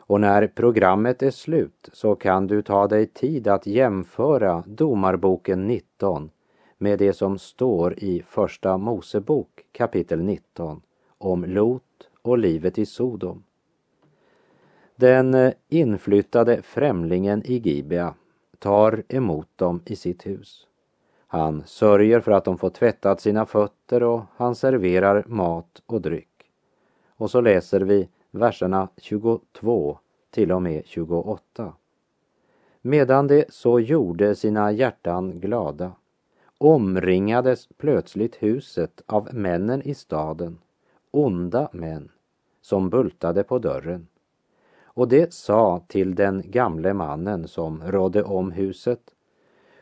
Och 0.08 0.22
när 0.22 0.48
programmet 0.48 1.24
är 1.24 1.32
slut 1.32 1.90
så 1.94 2.16
kan 2.16 2.48
du 2.48 2.62
ta 2.62 2.88
dig 2.88 3.08
tid 3.08 3.48
att 3.48 3.68
jämföra 3.68 4.64
Domarboken 4.68 5.68
19 5.68 6.30
med 6.78 7.00
det 7.00 7.14
som 7.14 7.40
står 7.40 8.00
i 8.00 8.24
Första 8.28 8.78
Mosebok 8.78 9.66
kapitel 9.72 10.20
19 10.20 10.82
om 11.18 11.46
Lot 11.46 12.10
och 12.22 12.38
livet 12.38 12.78
i 12.78 12.86
Sodom. 12.86 13.44
Den 14.96 15.54
inflyttade 15.70 16.62
främlingen 16.62 17.44
i 17.46 17.58
Gibea 17.58 18.14
tar 18.60 19.04
emot 19.08 19.48
dem 19.56 19.82
i 19.86 19.96
sitt 19.96 20.26
hus. 20.26 20.68
Han 21.28 21.64
sörjer 21.66 22.20
för 22.20 22.32
att 22.32 22.46
de 22.46 22.58
får 22.58 22.70
tvättat 22.70 23.22
sina 23.22 23.46
fötter 23.46 24.04
och 24.04 24.22
han 24.36 24.56
serverar 24.56 25.24
mat 25.28 25.82
och 25.86 26.02
dryck. 26.02 26.52
Och 27.18 27.32
så 27.32 27.42
läser 27.42 27.82
vi 27.82 28.10
verserna 28.38 28.90
22 28.98 29.98
till 30.30 30.52
och 30.52 30.62
med 30.62 30.86
28. 30.86 31.74
Medan 32.82 33.28
de 33.28 33.46
så 33.50 33.80
gjorde 33.80 34.36
sina 34.36 34.72
hjärtan 34.72 35.40
glada 35.40 35.92
omringades 36.58 37.68
plötsligt 37.78 38.36
huset 38.36 39.02
av 39.06 39.30
männen 39.34 39.82
i 39.82 39.94
staden, 39.94 40.58
onda 41.12 41.70
män, 41.72 42.10
som 42.62 42.90
bultade 42.90 43.44
på 43.44 43.60
dörren. 43.60 44.08
Och 44.84 45.08
det 45.08 45.34
sa 45.34 45.84
till 45.88 46.16
den 46.16 46.44
gamle 46.46 46.94
mannen 46.94 47.48
som 47.48 47.84
rådde 47.86 48.24
om 48.24 48.52
huset. 48.52 49.14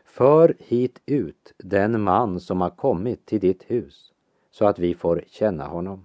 För 0.04 0.54
hit 0.58 1.00
ut 1.06 1.54
den 1.58 2.02
man 2.02 2.40
som 2.40 2.60
har 2.60 2.70
kommit 2.70 3.26
till 3.26 3.40
ditt 3.40 3.62
hus, 3.62 4.12
så 4.50 4.66
att 4.66 4.78
vi 4.78 4.94
får 4.94 5.24
känna 5.26 5.66
honom. 5.66 6.04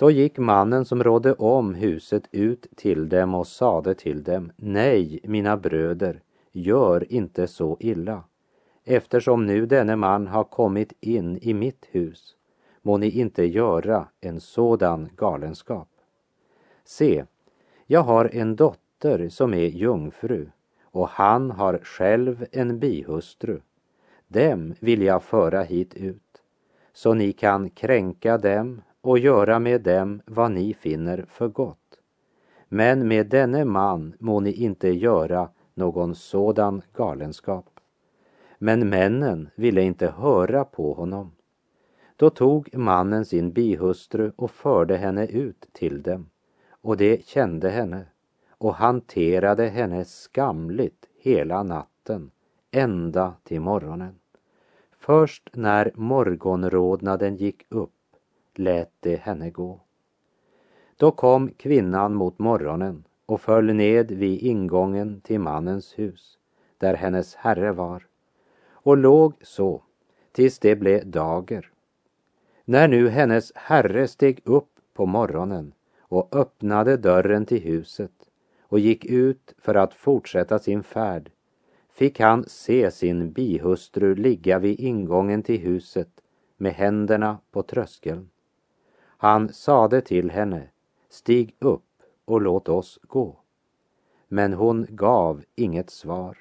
Då 0.00 0.10
gick 0.10 0.38
mannen 0.38 0.84
som 0.84 1.04
rådde 1.04 1.32
om 1.32 1.74
huset 1.74 2.28
ut 2.32 2.66
till 2.76 3.08
dem 3.08 3.34
och 3.34 3.46
sade 3.46 3.94
till 3.94 4.22
dem, 4.22 4.52
nej, 4.56 5.20
mina 5.24 5.56
bröder, 5.56 6.22
gör 6.52 7.12
inte 7.12 7.46
så 7.46 7.76
illa. 7.80 8.24
Eftersom 8.84 9.46
nu 9.46 9.66
denne 9.66 9.96
man 9.96 10.26
har 10.26 10.44
kommit 10.44 10.92
in 11.00 11.38
i 11.42 11.54
mitt 11.54 11.86
hus, 11.90 12.36
må 12.82 12.96
ni 12.96 13.10
inte 13.10 13.44
göra 13.44 14.08
en 14.20 14.40
sådan 14.40 15.08
galenskap. 15.16 15.88
Se, 16.84 17.24
jag 17.86 18.02
har 18.02 18.30
en 18.32 18.56
dotter 18.56 19.28
som 19.28 19.54
är 19.54 19.66
jungfru 19.66 20.50
och 20.82 21.08
han 21.08 21.50
har 21.50 21.78
själv 21.82 22.46
en 22.52 22.78
bihustru. 22.78 23.60
Dem 24.28 24.74
vill 24.80 25.02
jag 25.02 25.22
föra 25.22 25.62
hit 25.62 25.94
ut, 25.94 26.42
så 26.92 27.14
ni 27.14 27.32
kan 27.32 27.70
kränka 27.70 28.38
dem 28.38 28.80
och 29.00 29.18
göra 29.18 29.58
med 29.58 29.80
dem 29.80 30.22
vad 30.26 30.52
ni 30.52 30.74
finner 30.74 31.24
för 31.28 31.48
gott. 31.48 32.00
Men 32.68 33.08
med 33.08 33.26
denne 33.26 33.64
man 33.64 34.14
må 34.18 34.40
ni 34.40 34.52
inte 34.52 34.88
göra 34.88 35.48
någon 35.74 36.14
sådan 36.14 36.82
galenskap. 36.92 37.80
Men 38.58 38.88
männen 38.88 39.50
ville 39.54 39.82
inte 39.82 40.10
höra 40.10 40.64
på 40.64 40.92
honom. 40.92 41.32
Då 42.16 42.30
tog 42.30 42.76
mannen 42.76 43.24
sin 43.24 43.52
bihustru 43.52 44.32
och 44.36 44.50
förde 44.50 44.96
henne 44.96 45.26
ut 45.26 45.68
till 45.72 46.02
dem 46.02 46.30
och 46.70 46.96
de 46.96 47.22
kände 47.22 47.70
henne 47.70 48.06
och 48.50 48.74
hanterade 48.74 49.68
henne 49.68 50.04
skamligt 50.04 51.06
hela 51.18 51.62
natten 51.62 52.30
ända 52.70 53.34
till 53.44 53.60
morgonen. 53.60 54.14
Först 54.98 55.50
när 55.52 55.92
morgonrodnaden 55.94 57.36
gick 57.36 57.66
upp 57.68 57.99
lät 58.58 58.92
de 59.00 59.16
henne 59.16 59.50
gå. 59.50 59.80
Då 60.96 61.10
kom 61.10 61.50
kvinnan 61.50 62.14
mot 62.14 62.38
morgonen 62.38 63.04
och 63.26 63.40
föll 63.40 63.74
ned 63.74 64.10
vid 64.10 64.42
ingången 64.42 65.20
till 65.20 65.40
mannens 65.40 65.98
hus, 65.98 66.38
där 66.78 66.94
hennes 66.94 67.34
herre 67.34 67.72
var, 67.72 68.06
och 68.70 68.96
låg 68.96 69.34
så 69.42 69.82
tills 70.32 70.58
det 70.58 70.76
blev 70.76 71.10
dager. 71.10 71.70
När 72.64 72.88
nu 72.88 73.08
hennes 73.08 73.52
herre 73.54 74.08
steg 74.08 74.40
upp 74.44 74.70
på 74.94 75.06
morgonen 75.06 75.72
och 76.00 76.36
öppnade 76.36 76.96
dörren 76.96 77.46
till 77.46 77.62
huset 77.62 78.12
och 78.62 78.78
gick 78.78 79.04
ut 79.04 79.54
för 79.58 79.74
att 79.74 79.94
fortsätta 79.94 80.58
sin 80.58 80.82
färd 80.82 81.30
fick 81.92 82.20
han 82.20 82.44
se 82.48 82.90
sin 82.90 83.32
bihustru 83.32 84.14
ligga 84.14 84.58
vid 84.58 84.80
ingången 84.80 85.42
till 85.42 85.60
huset 85.60 86.08
med 86.56 86.72
händerna 86.72 87.38
på 87.50 87.62
tröskeln. 87.62 88.30
Han 89.22 89.52
sade 89.52 90.00
till 90.00 90.30
henne, 90.30 90.68
stig 91.08 91.56
upp 91.58 92.02
och 92.24 92.40
låt 92.40 92.68
oss 92.68 92.98
gå. 93.02 93.36
Men 94.28 94.52
hon 94.52 94.86
gav 94.90 95.44
inget 95.54 95.90
svar. 95.90 96.38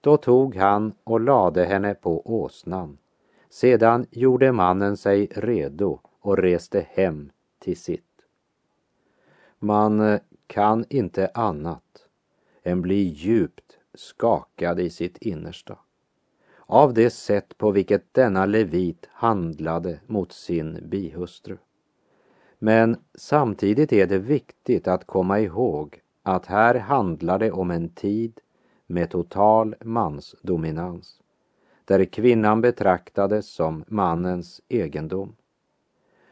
Då 0.00 0.16
tog 0.16 0.56
han 0.56 0.92
och 1.04 1.20
lade 1.20 1.64
henne 1.64 1.94
på 1.94 2.42
åsnan. 2.42 2.98
Sedan 3.50 4.06
gjorde 4.10 4.52
mannen 4.52 4.96
sig 4.96 5.26
redo 5.26 6.00
och 6.20 6.38
reste 6.38 6.86
hem 6.90 7.30
till 7.58 7.76
sitt. 7.76 8.24
Man 9.58 10.00
eh, 10.00 10.20
kan 10.46 10.84
inte 10.88 11.30
annat 11.34 12.06
än 12.62 12.82
bli 12.82 13.02
djupt 13.02 13.78
skakad 13.94 14.80
i 14.80 14.90
sitt 14.90 15.18
innersta 15.18 15.78
av 16.66 16.94
det 16.94 17.10
sätt 17.10 17.58
på 17.58 17.70
vilket 17.70 18.14
denna 18.14 18.46
levit 18.46 19.08
handlade 19.12 20.00
mot 20.06 20.32
sin 20.32 20.78
bihustru. 20.88 21.56
Men 22.64 22.96
samtidigt 23.14 23.92
är 23.92 24.06
det 24.06 24.18
viktigt 24.18 24.88
att 24.88 25.06
komma 25.06 25.40
ihåg 25.40 26.00
att 26.22 26.46
här 26.46 26.74
handlar 26.74 27.38
det 27.38 27.50
om 27.52 27.70
en 27.70 27.88
tid 27.88 28.40
med 28.86 29.10
total 29.10 29.74
mansdominans, 29.80 31.20
där 31.84 32.04
kvinnan 32.04 32.60
betraktades 32.60 33.48
som 33.48 33.84
mannens 33.86 34.60
egendom. 34.68 35.36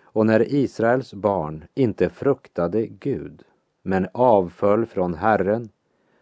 Och 0.03 0.27
när 0.27 0.55
Israels 0.55 1.14
barn 1.14 1.64
inte 1.75 2.09
fruktade 2.09 2.87
Gud, 2.87 3.43
men 3.83 4.09
avföll 4.14 4.87
från 4.87 5.14
Herren, 5.14 5.69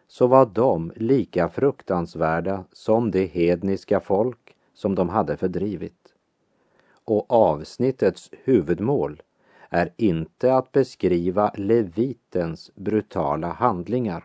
så 0.06 0.26
var 0.26 0.46
de 0.46 0.92
lika 0.96 1.48
fruktansvärda 1.48 2.64
som 2.72 3.10
det 3.10 3.26
hedniska 3.26 4.00
folk 4.00 4.56
som 4.74 4.94
de 4.94 5.08
hade 5.08 5.36
fördrivit. 5.36 6.14
Och 7.04 7.32
avsnittets 7.32 8.30
huvudmål 8.44 9.22
är 9.68 9.92
inte 9.96 10.54
att 10.54 10.72
beskriva 10.72 11.52
levitens 11.54 12.70
brutala 12.74 13.48
handlingar, 13.48 14.24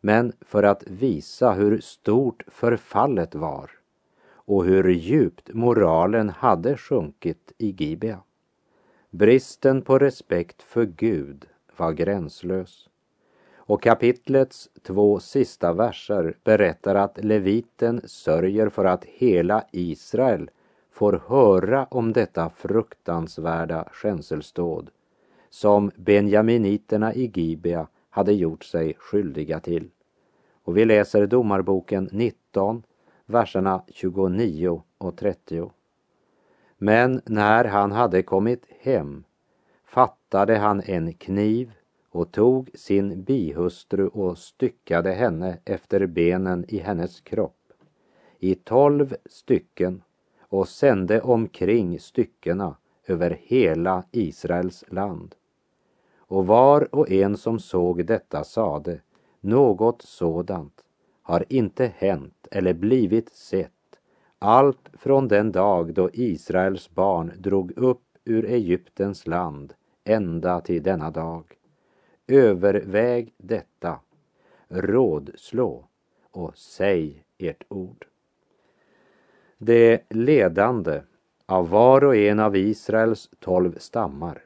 men 0.00 0.32
för 0.40 0.62
att 0.62 0.84
visa 0.86 1.52
hur 1.52 1.80
stort 1.80 2.42
förfallet 2.48 3.34
var 3.34 3.70
och 4.50 4.64
hur 4.64 4.88
djupt 4.88 5.54
moralen 5.54 6.30
hade 6.30 6.76
sjunkit 6.76 7.52
i 7.58 7.74
Gibea. 7.78 8.20
Bristen 9.10 9.82
på 9.82 9.98
respekt 9.98 10.62
för 10.62 10.84
Gud 10.84 11.46
var 11.76 11.92
gränslös. 11.92 12.88
Och 13.56 13.82
kapitlets 13.82 14.68
två 14.82 15.20
sista 15.20 15.72
verser 15.72 16.36
berättar 16.44 16.94
att 16.94 17.24
leviten 17.24 18.00
sörjer 18.04 18.68
för 18.68 18.84
att 18.84 19.04
hela 19.04 19.64
Israel 19.72 20.50
får 21.00 21.22
höra 21.28 21.84
om 21.84 22.12
detta 22.12 22.50
fruktansvärda 22.50 23.88
skänselståd 23.92 24.90
som 25.50 25.90
benjaminiterna 25.96 27.14
i 27.14 27.30
Gibea 27.34 27.86
hade 28.10 28.32
gjort 28.32 28.64
sig 28.64 28.94
skyldiga 28.98 29.60
till. 29.60 29.90
Och 30.64 30.76
vi 30.76 30.84
läser 30.84 31.26
Domarboken 31.26 32.08
19, 32.12 32.82
verserna 33.26 33.82
29 33.88 34.82
och 34.98 35.16
30. 35.16 35.70
Men 36.78 37.20
när 37.26 37.64
han 37.64 37.92
hade 37.92 38.22
kommit 38.22 38.64
hem 38.80 39.24
fattade 39.84 40.56
han 40.56 40.82
en 40.84 41.12
kniv 41.12 41.72
och 42.10 42.32
tog 42.32 42.70
sin 42.74 43.22
bihustru 43.22 44.06
och 44.06 44.38
styckade 44.38 45.12
henne 45.12 45.58
efter 45.64 46.06
benen 46.06 46.64
i 46.68 46.78
hennes 46.78 47.20
kropp 47.20 47.72
i 48.38 48.54
tolv 48.54 49.16
stycken 49.26 50.02
och 50.50 50.68
sände 50.68 51.20
omkring 51.20 52.00
styckena 52.00 52.76
över 53.06 53.38
hela 53.42 54.04
Israels 54.10 54.84
land. 54.88 55.34
Och 56.18 56.46
var 56.46 56.94
och 56.94 57.10
en 57.10 57.36
som 57.36 57.58
såg 57.58 58.06
detta 58.06 58.44
sade, 58.44 59.00
något 59.40 60.02
sådant 60.02 60.84
har 61.22 61.44
inte 61.48 61.92
hänt 61.96 62.48
eller 62.50 62.74
blivit 62.74 63.32
sett 63.32 63.72
allt 64.38 64.90
från 64.92 65.28
den 65.28 65.52
dag 65.52 65.94
då 65.94 66.10
Israels 66.12 66.90
barn 66.90 67.32
drog 67.38 67.72
upp 67.78 68.02
ur 68.24 68.44
Egyptens 68.44 69.26
land 69.26 69.74
ända 70.04 70.60
till 70.60 70.82
denna 70.82 71.10
dag. 71.10 71.44
Överväg 72.26 73.34
detta, 73.36 74.00
rådslå 74.68 75.88
och 76.30 76.58
säg 76.58 77.24
ert 77.38 77.64
ord. 77.68 78.09
Det 79.62 80.02
ledande 80.10 81.00
av 81.46 81.68
var 81.68 82.04
och 82.04 82.16
en 82.16 82.40
av 82.40 82.56
Israels 82.56 83.30
tolv 83.40 83.78
stammar 83.78 84.42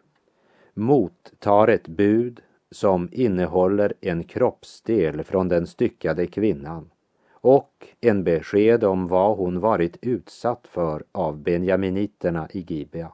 mottar 0.74 1.68
ett 1.68 1.88
bud 1.88 2.40
som 2.70 3.08
innehåller 3.12 3.92
en 4.00 4.24
kroppsdel 4.24 5.24
från 5.24 5.48
den 5.48 5.66
styckade 5.66 6.26
kvinnan 6.26 6.90
och 7.32 7.86
en 8.00 8.24
besked 8.24 8.84
om 8.84 9.08
vad 9.08 9.36
hon 9.36 9.60
varit 9.60 9.96
utsatt 10.02 10.66
för 10.70 11.04
av 11.12 11.38
benjaminiterna 11.38 12.48
i 12.52 12.60
Gibea. 12.68 13.12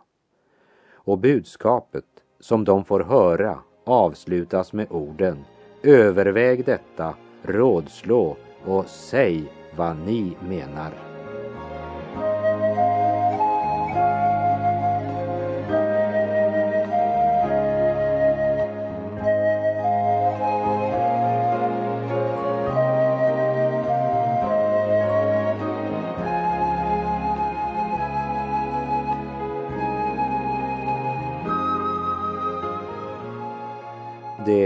Och 0.93 1.19
budskapet 1.19 2.07
som 2.41 2.65
de 2.65 2.85
får 2.85 3.01
höra 3.01 3.59
avslutas 3.85 4.73
med 4.73 4.87
orden 4.91 5.45
Överväg 5.83 6.65
detta, 6.65 7.15
rådslå 7.43 8.37
och 8.65 8.87
säg 8.87 9.53
vad 9.77 9.97
ni 9.97 10.37
menar. 10.49 11.10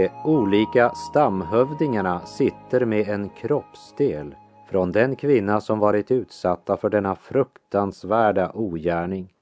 De 0.05 0.11
olika 0.23 0.89
stamhövdingarna 0.89 2.25
sitter 2.25 2.85
med 2.85 3.07
en 3.09 3.29
kroppsdel 3.29 4.35
från 4.69 4.91
den 4.91 5.15
kvinna 5.15 5.61
som 5.61 5.79
varit 5.79 6.11
utsatta 6.11 6.77
för 6.77 6.89
denna 6.89 7.15
fruktansvärda 7.15 8.51
ogärning 8.53 9.33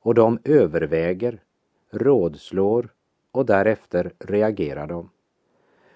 och 0.00 0.14
de 0.14 0.38
överväger, 0.44 1.42
rådslår 1.90 2.88
och 3.32 3.46
därefter 3.46 4.12
reagerar 4.18 4.86
de. 4.86 5.10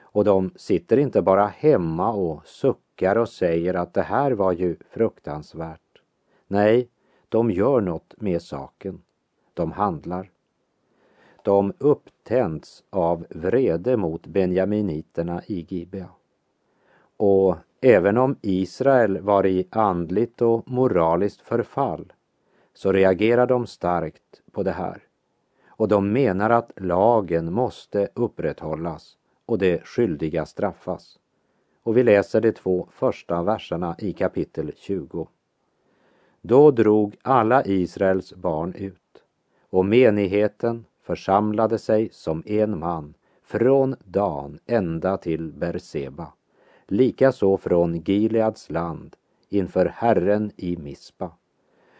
Och 0.00 0.24
de 0.24 0.50
sitter 0.56 0.96
inte 0.96 1.22
bara 1.22 1.46
hemma 1.46 2.12
och 2.12 2.46
suckar 2.46 3.16
och 3.16 3.28
säger 3.28 3.74
att 3.74 3.94
det 3.94 4.02
här 4.02 4.32
var 4.32 4.52
ju 4.52 4.76
fruktansvärt. 4.90 6.02
Nej, 6.46 6.88
de 7.28 7.50
gör 7.50 7.80
något 7.80 8.14
med 8.16 8.42
saken. 8.42 9.02
De 9.54 9.72
handlar. 9.72 10.30
De 11.46 11.72
upptänts 11.78 12.84
av 12.90 13.26
vrede 13.30 13.96
mot 13.96 14.26
benjaminiterna 14.26 15.42
i 15.46 15.66
Gibea. 15.68 16.08
Och 17.16 17.56
även 17.80 18.16
om 18.16 18.36
Israel 18.42 19.20
var 19.20 19.46
i 19.46 19.66
andligt 19.70 20.42
och 20.42 20.70
moraliskt 20.70 21.40
förfall 21.40 22.12
så 22.74 22.92
reagerar 22.92 23.46
de 23.46 23.66
starkt 23.66 24.42
på 24.52 24.62
det 24.62 24.70
här. 24.70 25.02
Och 25.66 25.88
de 25.88 26.12
menar 26.12 26.50
att 26.50 26.72
lagen 26.76 27.52
måste 27.52 28.08
upprätthållas 28.14 29.16
och 29.46 29.58
det 29.58 29.86
skyldiga 29.86 30.46
straffas. 30.46 31.18
Och 31.82 31.96
vi 31.96 32.02
läser 32.02 32.40
de 32.40 32.52
två 32.52 32.88
första 32.90 33.42
verserna 33.42 33.96
i 33.98 34.12
kapitel 34.12 34.72
20. 34.76 35.28
Då 36.40 36.70
drog 36.70 37.16
alla 37.22 37.64
Israels 37.64 38.34
barn 38.34 38.74
ut 38.74 39.24
och 39.70 39.86
menigheten 39.86 40.84
församlade 41.06 41.78
sig 41.78 42.08
som 42.12 42.42
en 42.46 42.78
man 42.78 43.14
från 43.42 43.96
Dan 44.04 44.58
ända 44.66 45.16
till 45.16 45.52
Berseba, 45.52 46.32
likaså 46.86 47.56
från 47.56 48.00
Gileads 48.00 48.70
land 48.70 49.16
inför 49.48 49.86
Herren 49.86 50.50
i 50.56 50.76
Mispa. 50.76 51.30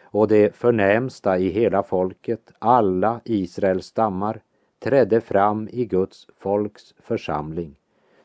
Och 0.03 0.29
det 0.29 0.57
förnämsta 0.57 1.39
i 1.39 1.49
hela 1.49 1.83
folket, 1.83 2.53
alla 2.59 3.21
Israels 3.25 3.87
stammar, 3.87 4.41
trädde 4.79 5.21
fram 5.21 5.69
i 5.73 5.85
Guds 5.85 6.27
folks 6.37 6.95
församling, 6.99 7.75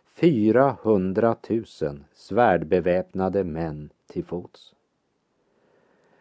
400 0.06 1.36
000 1.50 1.64
svärdbeväpnade 2.14 3.44
män 3.44 3.90
till 4.08 4.26
fots. 4.26 4.74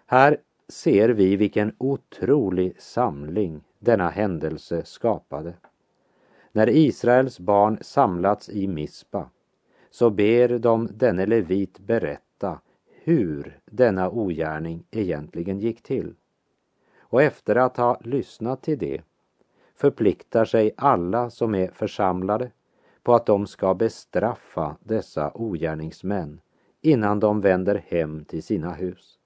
Här 0.07 0.37
ser 0.71 1.09
vi 1.09 1.37
vilken 1.37 1.75
otrolig 1.79 2.81
samling 2.83 3.61
denna 3.79 4.11
händelse 4.11 4.85
skapade. 4.85 5.55
När 6.53 6.69
Israels 6.69 7.41
barn 7.41 7.79
samlats 7.81 8.49
i 8.49 8.69
Mispa 8.69 9.31
så 9.91 10.11
ber 10.11 10.59
de 10.59 10.89
denne 10.95 11.27
levit 11.27 11.79
berätta 11.79 12.61
hur 13.03 13.59
denna 13.67 14.11
ogärning 14.11 14.85
egentligen 14.91 15.59
gick 15.59 15.83
till. 15.83 16.15
Och 16.99 17.23
efter 17.23 17.57
att 17.57 17.77
ha 17.77 18.01
lyssnat 18.05 18.63
till 18.63 18.79
det 18.79 19.03
förpliktar 19.75 20.45
sig 20.45 20.75
alla 20.77 21.31
som 21.31 21.55
är 21.55 21.69
församlade 21.69 22.51
på 23.03 23.15
att 23.15 23.27
de 23.27 23.47
ska 23.47 23.75
bestraffa 23.75 24.77
dessa 24.81 25.31
ogärningsmän 25.35 26.41
innan 26.81 27.21
de 27.21 27.41
vänder 27.41 27.85
hem 27.89 28.25
till 28.25 28.43
sina 28.43 28.73
hus. 28.73 29.20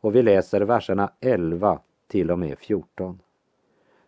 Och 0.00 0.14
vi 0.14 0.22
läser 0.22 0.60
verserna 0.60 1.10
11 1.20 1.80
till 2.06 2.30
och 2.30 2.38
med 2.38 2.58
14. 2.58 3.20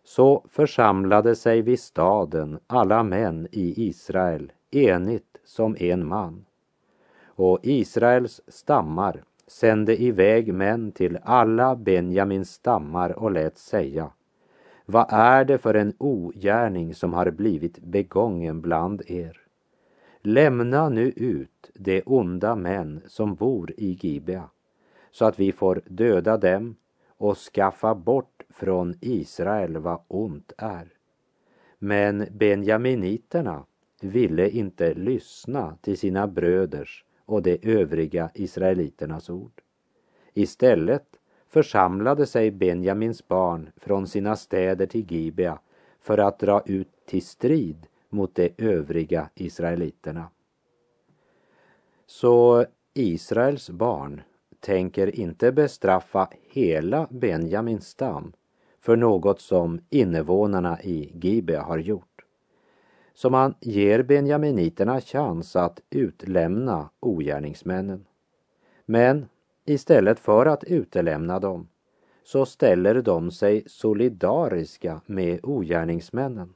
Så 0.03 0.45
församlade 0.49 1.35
sig 1.35 1.61
vid 1.61 1.79
staden 1.79 2.59
alla 2.67 3.03
män 3.03 3.47
i 3.51 3.87
Israel 3.87 4.51
enigt 4.71 5.37
som 5.45 5.75
en 5.79 6.07
man. 6.07 6.45
Och 7.25 7.59
Israels 7.63 8.41
stammar 8.47 9.23
sände 9.47 10.01
iväg 10.01 10.53
män 10.53 10.91
till 10.91 11.19
alla 11.23 11.75
Benjamins 11.75 12.51
stammar 12.51 13.19
och 13.19 13.31
lät 13.31 13.57
säga 13.57 14.11
Vad 14.85 15.05
är 15.09 15.45
det 15.45 15.57
för 15.57 15.73
en 15.73 15.93
ogärning 15.97 16.95
som 16.95 17.13
har 17.13 17.31
blivit 17.31 17.79
begången 17.79 18.61
bland 18.61 19.01
er? 19.07 19.37
Lämna 20.21 20.89
nu 20.89 21.13
ut 21.15 21.71
de 21.73 22.01
onda 22.05 22.55
män 22.55 23.01
som 23.07 23.35
bor 23.35 23.73
i 23.77 23.97
Gibea 24.01 24.49
så 25.11 25.25
att 25.25 25.39
vi 25.39 25.51
får 25.51 25.81
döda 25.85 26.37
dem 26.37 26.75
och 27.07 27.37
skaffa 27.37 27.95
bort 27.95 28.43
från 28.49 28.95
Israel 29.01 29.77
vad 29.77 30.01
ont 30.07 30.53
är. 30.57 30.87
Men 31.79 32.27
benjaminiterna 32.31 33.65
ville 34.01 34.49
inte 34.49 34.93
lyssna 34.93 35.77
till 35.81 35.97
sina 35.97 36.27
bröders 36.27 37.05
och 37.25 37.41
de 37.41 37.59
övriga 37.63 38.29
israeliternas 38.33 39.29
ord. 39.29 39.61
Istället 40.33 41.05
församlade 41.47 42.25
sig 42.25 42.51
Benjamins 42.51 43.27
barn 43.27 43.69
från 43.77 44.07
sina 44.07 44.35
städer 44.35 44.85
till 44.85 45.11
Gibea 45.11 45.59
för 45.99 46.17
att 46.17 46.39
dra 46.39 46.61
ut 46.65 47.05
till 47.05 47.25
strid 47.25 47.87
mot 48.09 48.35
de 48.35 48.53
övriga 48.57 49.29
israeliterna. 49.35 50.29
Så 52.05 52.65
Israels 52.93 53.69
barn 53.69 54.21
tänker 54.61 55.19
inte 55.19 55.51
bestraffa 55.51 56.29
hela 56.49 57.07
Benjamins 57.09 57.87
stam 57.87 58.33
för 58.79 58.95
något 58.95 59.41
som 59.41 59.79
invånarna 59.89 60.81
i 60.81 61.11
Gibea 61.21 61.61
har 61.61 61.77
gjort. 61.77 62.25
Så 63.13 63.29
man 63.29 63.53
ger 63.59 64.03
benjaminiterna 64.03 65.01
chans 65.01 65.55
att 65.55 65.81
utlämna 65.89 66.89
ogärningsmännen. 66.99 68.05
Men 68.85 69.25
istället 69.65 70.19
för 70.19 70.45
att 70.45 70.63
utelämna 70.63 71.39
dem 71.39 71.67
så 72.23 72.45
ställer 72.45 73.01
de 73.01 73.31
sig 73.31 73.63
solidariska 73.67 75.01
med 75.05 75.39
ogärningsmännen. 75.43 76.53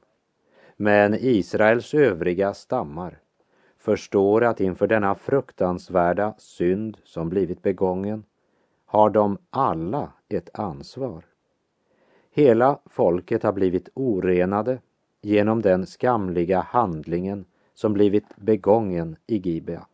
Men 0.76 1.14
Israels 1.14 1.94
övriga 1.94 2.54
stammar 2.54 3.18
förstår 3.86 4.44
att 4.44 4.60
inför 4.60 4.86
denna 4.86 5.14
fruktansvärda 5.14 6.34
synd 6.38 6.96
som 7.04 7.28
blivit 7.28 7.62
begången 7.62 8.24
har 8.86 9.10
de 9.10 9.38
alla 9.50 10.12
ett 10.28 10.58
ansvar. 10.58 11.24
Hela 12.30 12.78
folket 12.86 13.42
har 13.42 13.52
blivit 13.52 13.88
orenade 13.94 14.78
genom 15.22 15.62
den 15.62 15.86
skamliga 15.86 16.60
handlingen 16.60 17.44
som 17.74 17.92
blivit 17.92 18.36
begången 18.36 19.16
i 19.26 19.36
Gibea. 19.36 19.86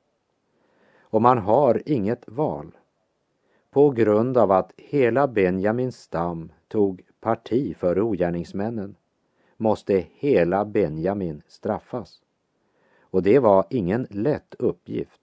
Och 1.00 1.22
man 1.22 1.38
har 1.38 1.82
inget 1.86 2.28
val. 2.28 2.76
På 3.70 3.90
grund 3.90 4.36
av 4.36 4.52
att 4.52 4.72
hela 4.76 5.28
Benjamins 5.28 5.96
stam 5.96 6.52
tog 6.68 7.02
parti 7.20 7.76
för 7.76 8.00
ogärningsmännen 8.00 8.94
måste 9.56 10.04
hela 10.10 10.64
Benjamin 10.64 11.42
straffas. 11.48 12.22
Och 13.12 13.22
det 13.22 13.38
var 13.38 13.66
ingen 13.70 14.06
lätt 14.10 14.54
uppgift 14.58 15.20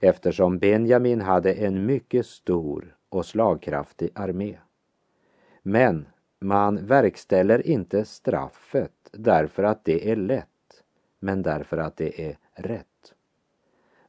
eftersom 0.00 0.58
Benjamin 0.58 1.20
hade 1.20 1.52
en 1.52 1.86
mycket 1.86 2.26
stor 2.26 2.96
och 3.08 3.26
slagkraftig 3.26 4.10
armé. 4.14 4.56
Men 5.62 6.06
man 6.40 6.86
verkställer 6.86 7.66
inte 7.66 8.04
straffet 8.04 9.10
därför 9.12 9.62
att 9.62 9.84
det 9.84 10.10
är 10.10 10.16
lätt, 10.16 10.84
men 11.18 11.42
därför 11.42 11.76
att 11.76 11.96
det 11.96 12.28
är 12.28 12.38
rätt. 12.54 13.14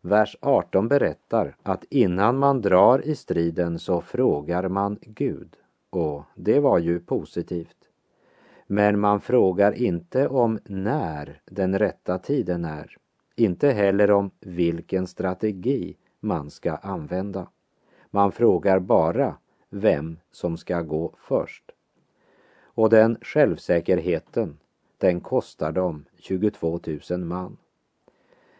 Vers 0.01 0.38
18 0.41 0.88
berättar 0.88 1.55
att 1.63 1.84
innan 1.89 2.38
man 2.38 2.62
drar 2.62 3.08
i 3.08 3.15
striden 3.15 3.79
så 3.79 4.01
frågar 4.01 4.67
man 4.67 4.97
Gud 5.01 5.55
och 5.89 6.23
det 6.36 6.60
var 6.60 6.79
ju 6.79 6.99
positivt. 6.99 7.84
Men 8.67 8.99
man 8.99 9.21
frågar 9.21 9.71
inte 9.71 10.28
om 10.28 10.60
när 10.65 11.41
den 11.45 11.80
rätta 11.80 12.17
tiden 12.17 12.65
är, 12.65 12.97
inte 13.36 13.71
heller 13.71 14.12
om 14.12 14.32
vilken 14.39 15.08
strategi 15.08 15.97
man 16.19 16.49
ska 16.49 16.75
använda. 16.75 17.47
Man 18.12 18.32
frågar 18.32 18.80
bara 18.80 19.36
vem 19.69 20.19
som 20.32 20.58
ska 20.58 20.82
gå 20.82 21.15
först. 21.17 21.71
Och 22.63 22.89
den 22.89 23.17
självsäkerheten, 23.21 24.58
den 24.97 25.21
kostar 25.21 25.71
dem 25.71 26.06
22 26.17 26.80
000 27.10 27.19
man. 27.19 27.58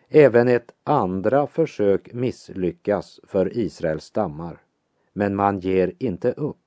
Även 0.10 0.48
ett 0.48 0.74
andra 0.84 1.48
försök 1.48 2.14
misslyckas 2.14 3.20
för 3.24 3.58
Israels 3.58 4.04
stammar, 4.04 4.62
men 5.14 5.36
man 5.36 5.60
ger 5.60 5.94
inte 6.00 6.32
upp. 6.32 6.65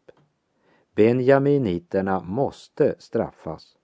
Benjaminiterna 0.98 2.20
måste 2.20 2.94
straffas 2.98 3.76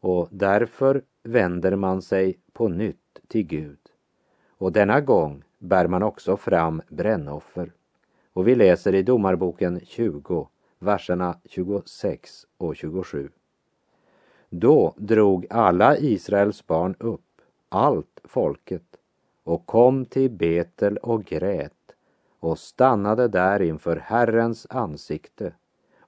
och 0.00 0.28
därför 0.30 1.02
vänder 1.22 1.76
man 1.76 2.02
sig 2.02 2.38
på 2.52 2.68
nytt 2.68 3.20
till 3.26 3.42
Gud. 3.42 3.78
Och 4.58 4.72
denna 4.72 5.00
gång 5.00 5.44
bär 5.58 5.86
man 5.86 6.02
också 6.02 6.36
fram 6.36 6.82
brännoffer. 6.88 7.72
Och 8.32 8.48
vi 8.48 8.54
läser 8.54 8.94
i 8.94 9.02
Domarboken 9.02 9.80
20, 9.84 10.48
verserna 10.78 11.38
26 11.44 12.46
och 12.58 12.76
27. 12.76 13.30
Då 14.50 14.94
drog 14.96 15.46
alla 15.50 15.98
Israels 15.98 16.66
barn 16.66 16.94
upp, 16.98 17.40
allt 17.68 18.20
folket, 18.24 18.96
och 19.44 19.66
kom 19.66 20.04
till 20.04 20.30
Betel 20.30 20.96
och 20.96 21.24
grät 21.24 21.94
och 22.40 22.58
stannade 22.58 23.28
där 23.28 23.62
inför 23.62 23.96
Herrens 23.96 24.66
ansikte 24.70 25.52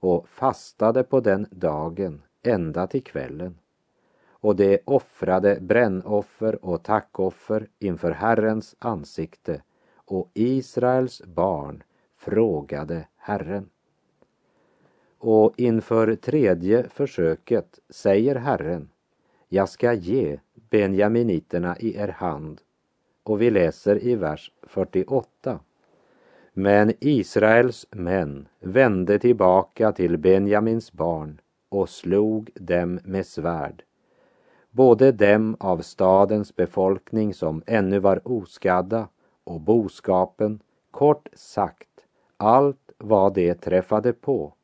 och 0.01 0.29
fastade 0.29 1.03
på 1.03 1.21
den 1.21 1.47
dagen 1.51 2.23
ända 2.43 2.87
till 2.87 3.03
kvällen. 3.05 3.59
Och 4.31 4.57
de 4.57 4.79
offrade 4.85 5.59
brännoffer 5.61 6.65
och 6.65 6.83
tackoffer 6.83 7.69
inför 7.79 8.11
Herrens 8.11 8.77
ansikte 8.79 9.63
och 9.95 10.31
Israels 10.35 11.23
barn 11.25 11.83
frågade 12.17 13.07
Herren. 13.17 13.71
Och 15.19 15.55
inför 15.57 16.15
tredje 16.15 16.89
försöket 16.89 17.79
säger 17.89 18.35
Herren, 18.35 18.89
jag 19.49 19.69
ska 19.69 19.93
ge 19.93 20.39
benjaminiterna 20.55 21.79
i 21.79 21.97
er 21.97 22.09
hand. 22.09 22.61
Och 23.23 23.41
vi 23.41 23.51
läser 23.51 24.05
i 24.05 24.15
vers 24.15 24.53
48. 24.63 25.61
Men 26.53 26.93
Israels 27.01 27.87
män 27.91 28.49
vände 28.61 29.19
tillbaka 29.19 29.93
till 29.93 30.19
Benjamins 30.19 30.93
barn 30.93 31.41
och 31.69 31.89
slog 31.89 32.51
dem 32.55 33.01
med 33.05 33.27
svärd. 33.27 33.83
Både 34.71 35.13
dem 35.13 35.57
av 35.61 35.79
stadens 35.79 36.57
befolkning 36.57 37.35
som 37.35 37.63
ännu 37.67 37.99
var 37.99 38.29
oskadda 38.29 39.09
och 39.45 39.61
boskapen, 39.61 40.61
kort 40.91 41.29
sagt 41.33 41.89
allt 42.37 42.93
vad 42.99 43.35
de 43.35 43.55
träffade 43.55 44.13
på. 44.13 44.55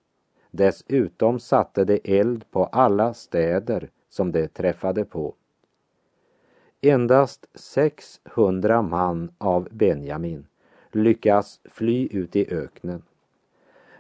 Dessutom 0.51 1.39
satte 1.41 1.85
de 1.85 2.01
eld 2.05 2.51
på 2.51 2.65
alla 2.65 3.15
städer 3.15 3.91
som 4.09 4.33
de 4.33 4.49
träffade 4.49 5.05
på. 5.05 5.35
Endast 6.81 7.47
600 7.55 8.83
man 8.83 9.31
av 9.39 9.69
Benjamin 9.71 10.47
lyckas 10.97 11.61
fly 11.65 12.09
ut 12.11 12.37
i 12.37 12.55
öknen. 12.55 13.03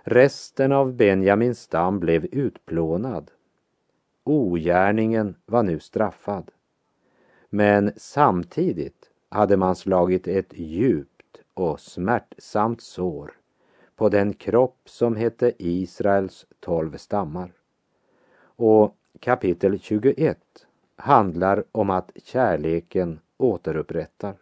Resten 0.02 0.72
av 0.72 0.92
Benjamins 0.92 1.60
stam 1.60 2.00
blev 2.00 2.24
utplånad. 2.24 3.30
Ogärningen 4.24 5.34
var 5.46 5.62
nu 5.62 5.78
straffad. 5.78 6.50
Men 7.48 7.92
samtidigt 7.96 9.10
hade 9.28 9.56
man 9.56 9.76
slagit 9.76 10.28
ett 10.28 10.52
djupt 10.58 11.40
och 11.54 11.80
smärtsamt 11.80 12.80
sår 12.80 13.32
på 13.96 14.08
den 14.08 14.32
kropp 14.32 14.80
som 14.84 15.16
hette 15.16 15.52
Israels 15.58 16.46
tolv 16.60 16.96
stammar. 16.96 17.52
Och 18.40 18.96
kapitel 19.20 19.78
21 19.80 20.38
handlar 20.96 21.64
om 21.72 21.90
att 21.90 22.12
kärleken 22.24 23.20
återupprättar. 23.36 24.34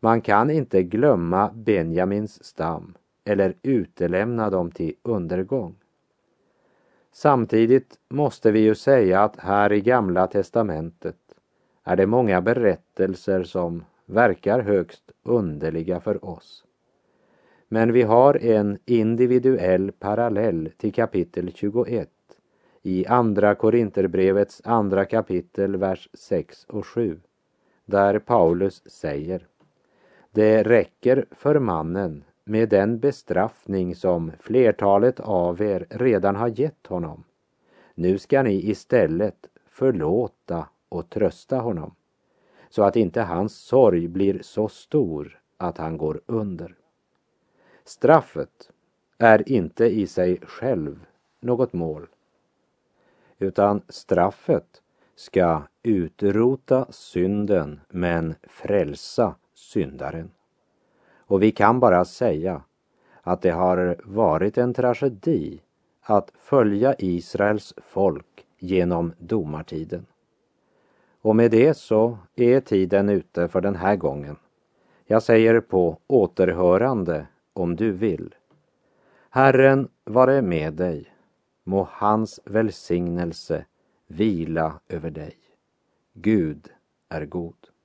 Man 0.00 0.20
kan 0.20 0.50
inte 0.50 0.82
glömma 0.82 1.50
Benjamins 1.54 2.44
stam 2.44 2.94
eller 3.24 3.54
utelämna 3.62 4.50
dem 4.50 4.70
till 4.70 4.94
undergång. 5.02 5.74
Samtidigt 7.12 7.98
måste 8.08 8.50
vi 8.50 8.60
ju 8.60 8.74
säga 8.74 9.20
att 9.20 9.36
här 9.36 9.72
i 9.72 9.80
Gamla 9.80 10.26
testamentet 10.26 11.16
är 11.84 11.96
det 11.96 12.06
många 12.06 12.40
berättelser 12.40 13.44
som 13.44 13.84
verkar 14.06 14.60
högst 14.60 15.12
underliga 15.22 16.00
för 16.00 16.24
oss. 16.24 16.64
Men 17.68 17.92
vi 17.92 18.02
har 18.02 18.44
en 18.44 18.78
individuell 18.84 19.92
parallell 19.92 20.70
till 20.76 20.92
kapitel 20.92 21.52
21 21.54 22.10
i 22.82 23.06
Andra 23.06 23.54
Korinterbrevets 23.54 24.62
andra 24.64 25.04
kapitel, 25.04 25.76
vers 25.76 26.08
6 26.12 26.64
och 26.64 26.86
7, 26.86 27.20
där 27.84 28.18
Paulus 28.18 28.90
säger 28.90 29.46
det 30.36 30.62
räcker 30.62 31.26
för 31.30 31.58
mannen 31.58 32.24
med 32.44 32.68
den 32.68 32.98
bestraffning 32.98 33.94
som 33.94 34.32
flertalet 34.40 35.20
av 35.20 35.62
er 35.62 35.86
redan 35.90 36.36
har 36.36 36.48
gett 36.48 36.86
honom. 36.86 37.24
Nu 37.94 38.18
ska 38.18 38.42
ni 38.42 38.70
istället 38.70 39.48
förlåta 39.66 40.68
och 40.88 41.10
trösta 41.10 41.58
honom, 41.58 41.94
så 42.68 42.82
att 42.82 42.96
inte 42.96 43.22
hans 43.22 43.56
sorg 43.56 44.08
blir 44.08 44.42
så 44.42 44.68
stor 44.68 45.40
att 45.56 45.78
han 45.78 45.96
går 45.96 46.20
under. 46.26 46.74
Straffet 47.84 48.70
är 49.18 49.52
inte 49.52 49.84
i 49.84 50.06
sig 50.06 50.40
själv 50.42 51.06
något 51.40 51.72
mål, 51.72 52.06
utan 53.38 53.82
straffet 53.88 54.82
ska 55.14 55.62
utrota 55.82 56.86
synden 56.90 57.80
men 57.88 58.34
frälsa 58.42 59.34
syndaren. 59.56 60.30
Och 61.16 61.42
vi 61.42 61.50
kan 61.50 61.80
bara 61.80 62.04
säga 62.04 62.62
att 63.22 63.42
det 63.42 63.50
har 63.50 63.96
varit 64.04 64.58
en 64.58 64.74
tragedi 64.74 65.60
att 66.00 66.32
följa 66.38 66.94
Israels 66.98 67.74
folk 67.76 68.46
genom 68.58 69.12
domartiden. 69.18 70.06
Och 71.20 71.36
med 71.36 71.50
det 71.50 71.74
så 71.74 72.18
är 72.34 72.60
tiden 72.60 73.08
ute 73.08 73.48
för 73.48 73.60
den 73.60 73.76
här 73.76 73.96
gången. 73.96 74.36
Jag 75.04 75.22
säger 75.22 75.60
på 75.60 75.98
återhörande 76.06 77.26
om 77.52 77.76
du 77.76 77.92
vill. 77.92 78.34
Herren 79.30 79.88
vare 80.04 80.42
med 80.42 80.74
dig. 80.74 81.12
Må 81.64 81.88
hans 81.90 82.40
välsignelse 82.44 83.64
vila 84.06 84.80
över 84.88 85.10
dig. 85.10 85.36
Gud 86.12 86.68
är 87.08 87.24
god. 87.24 87.75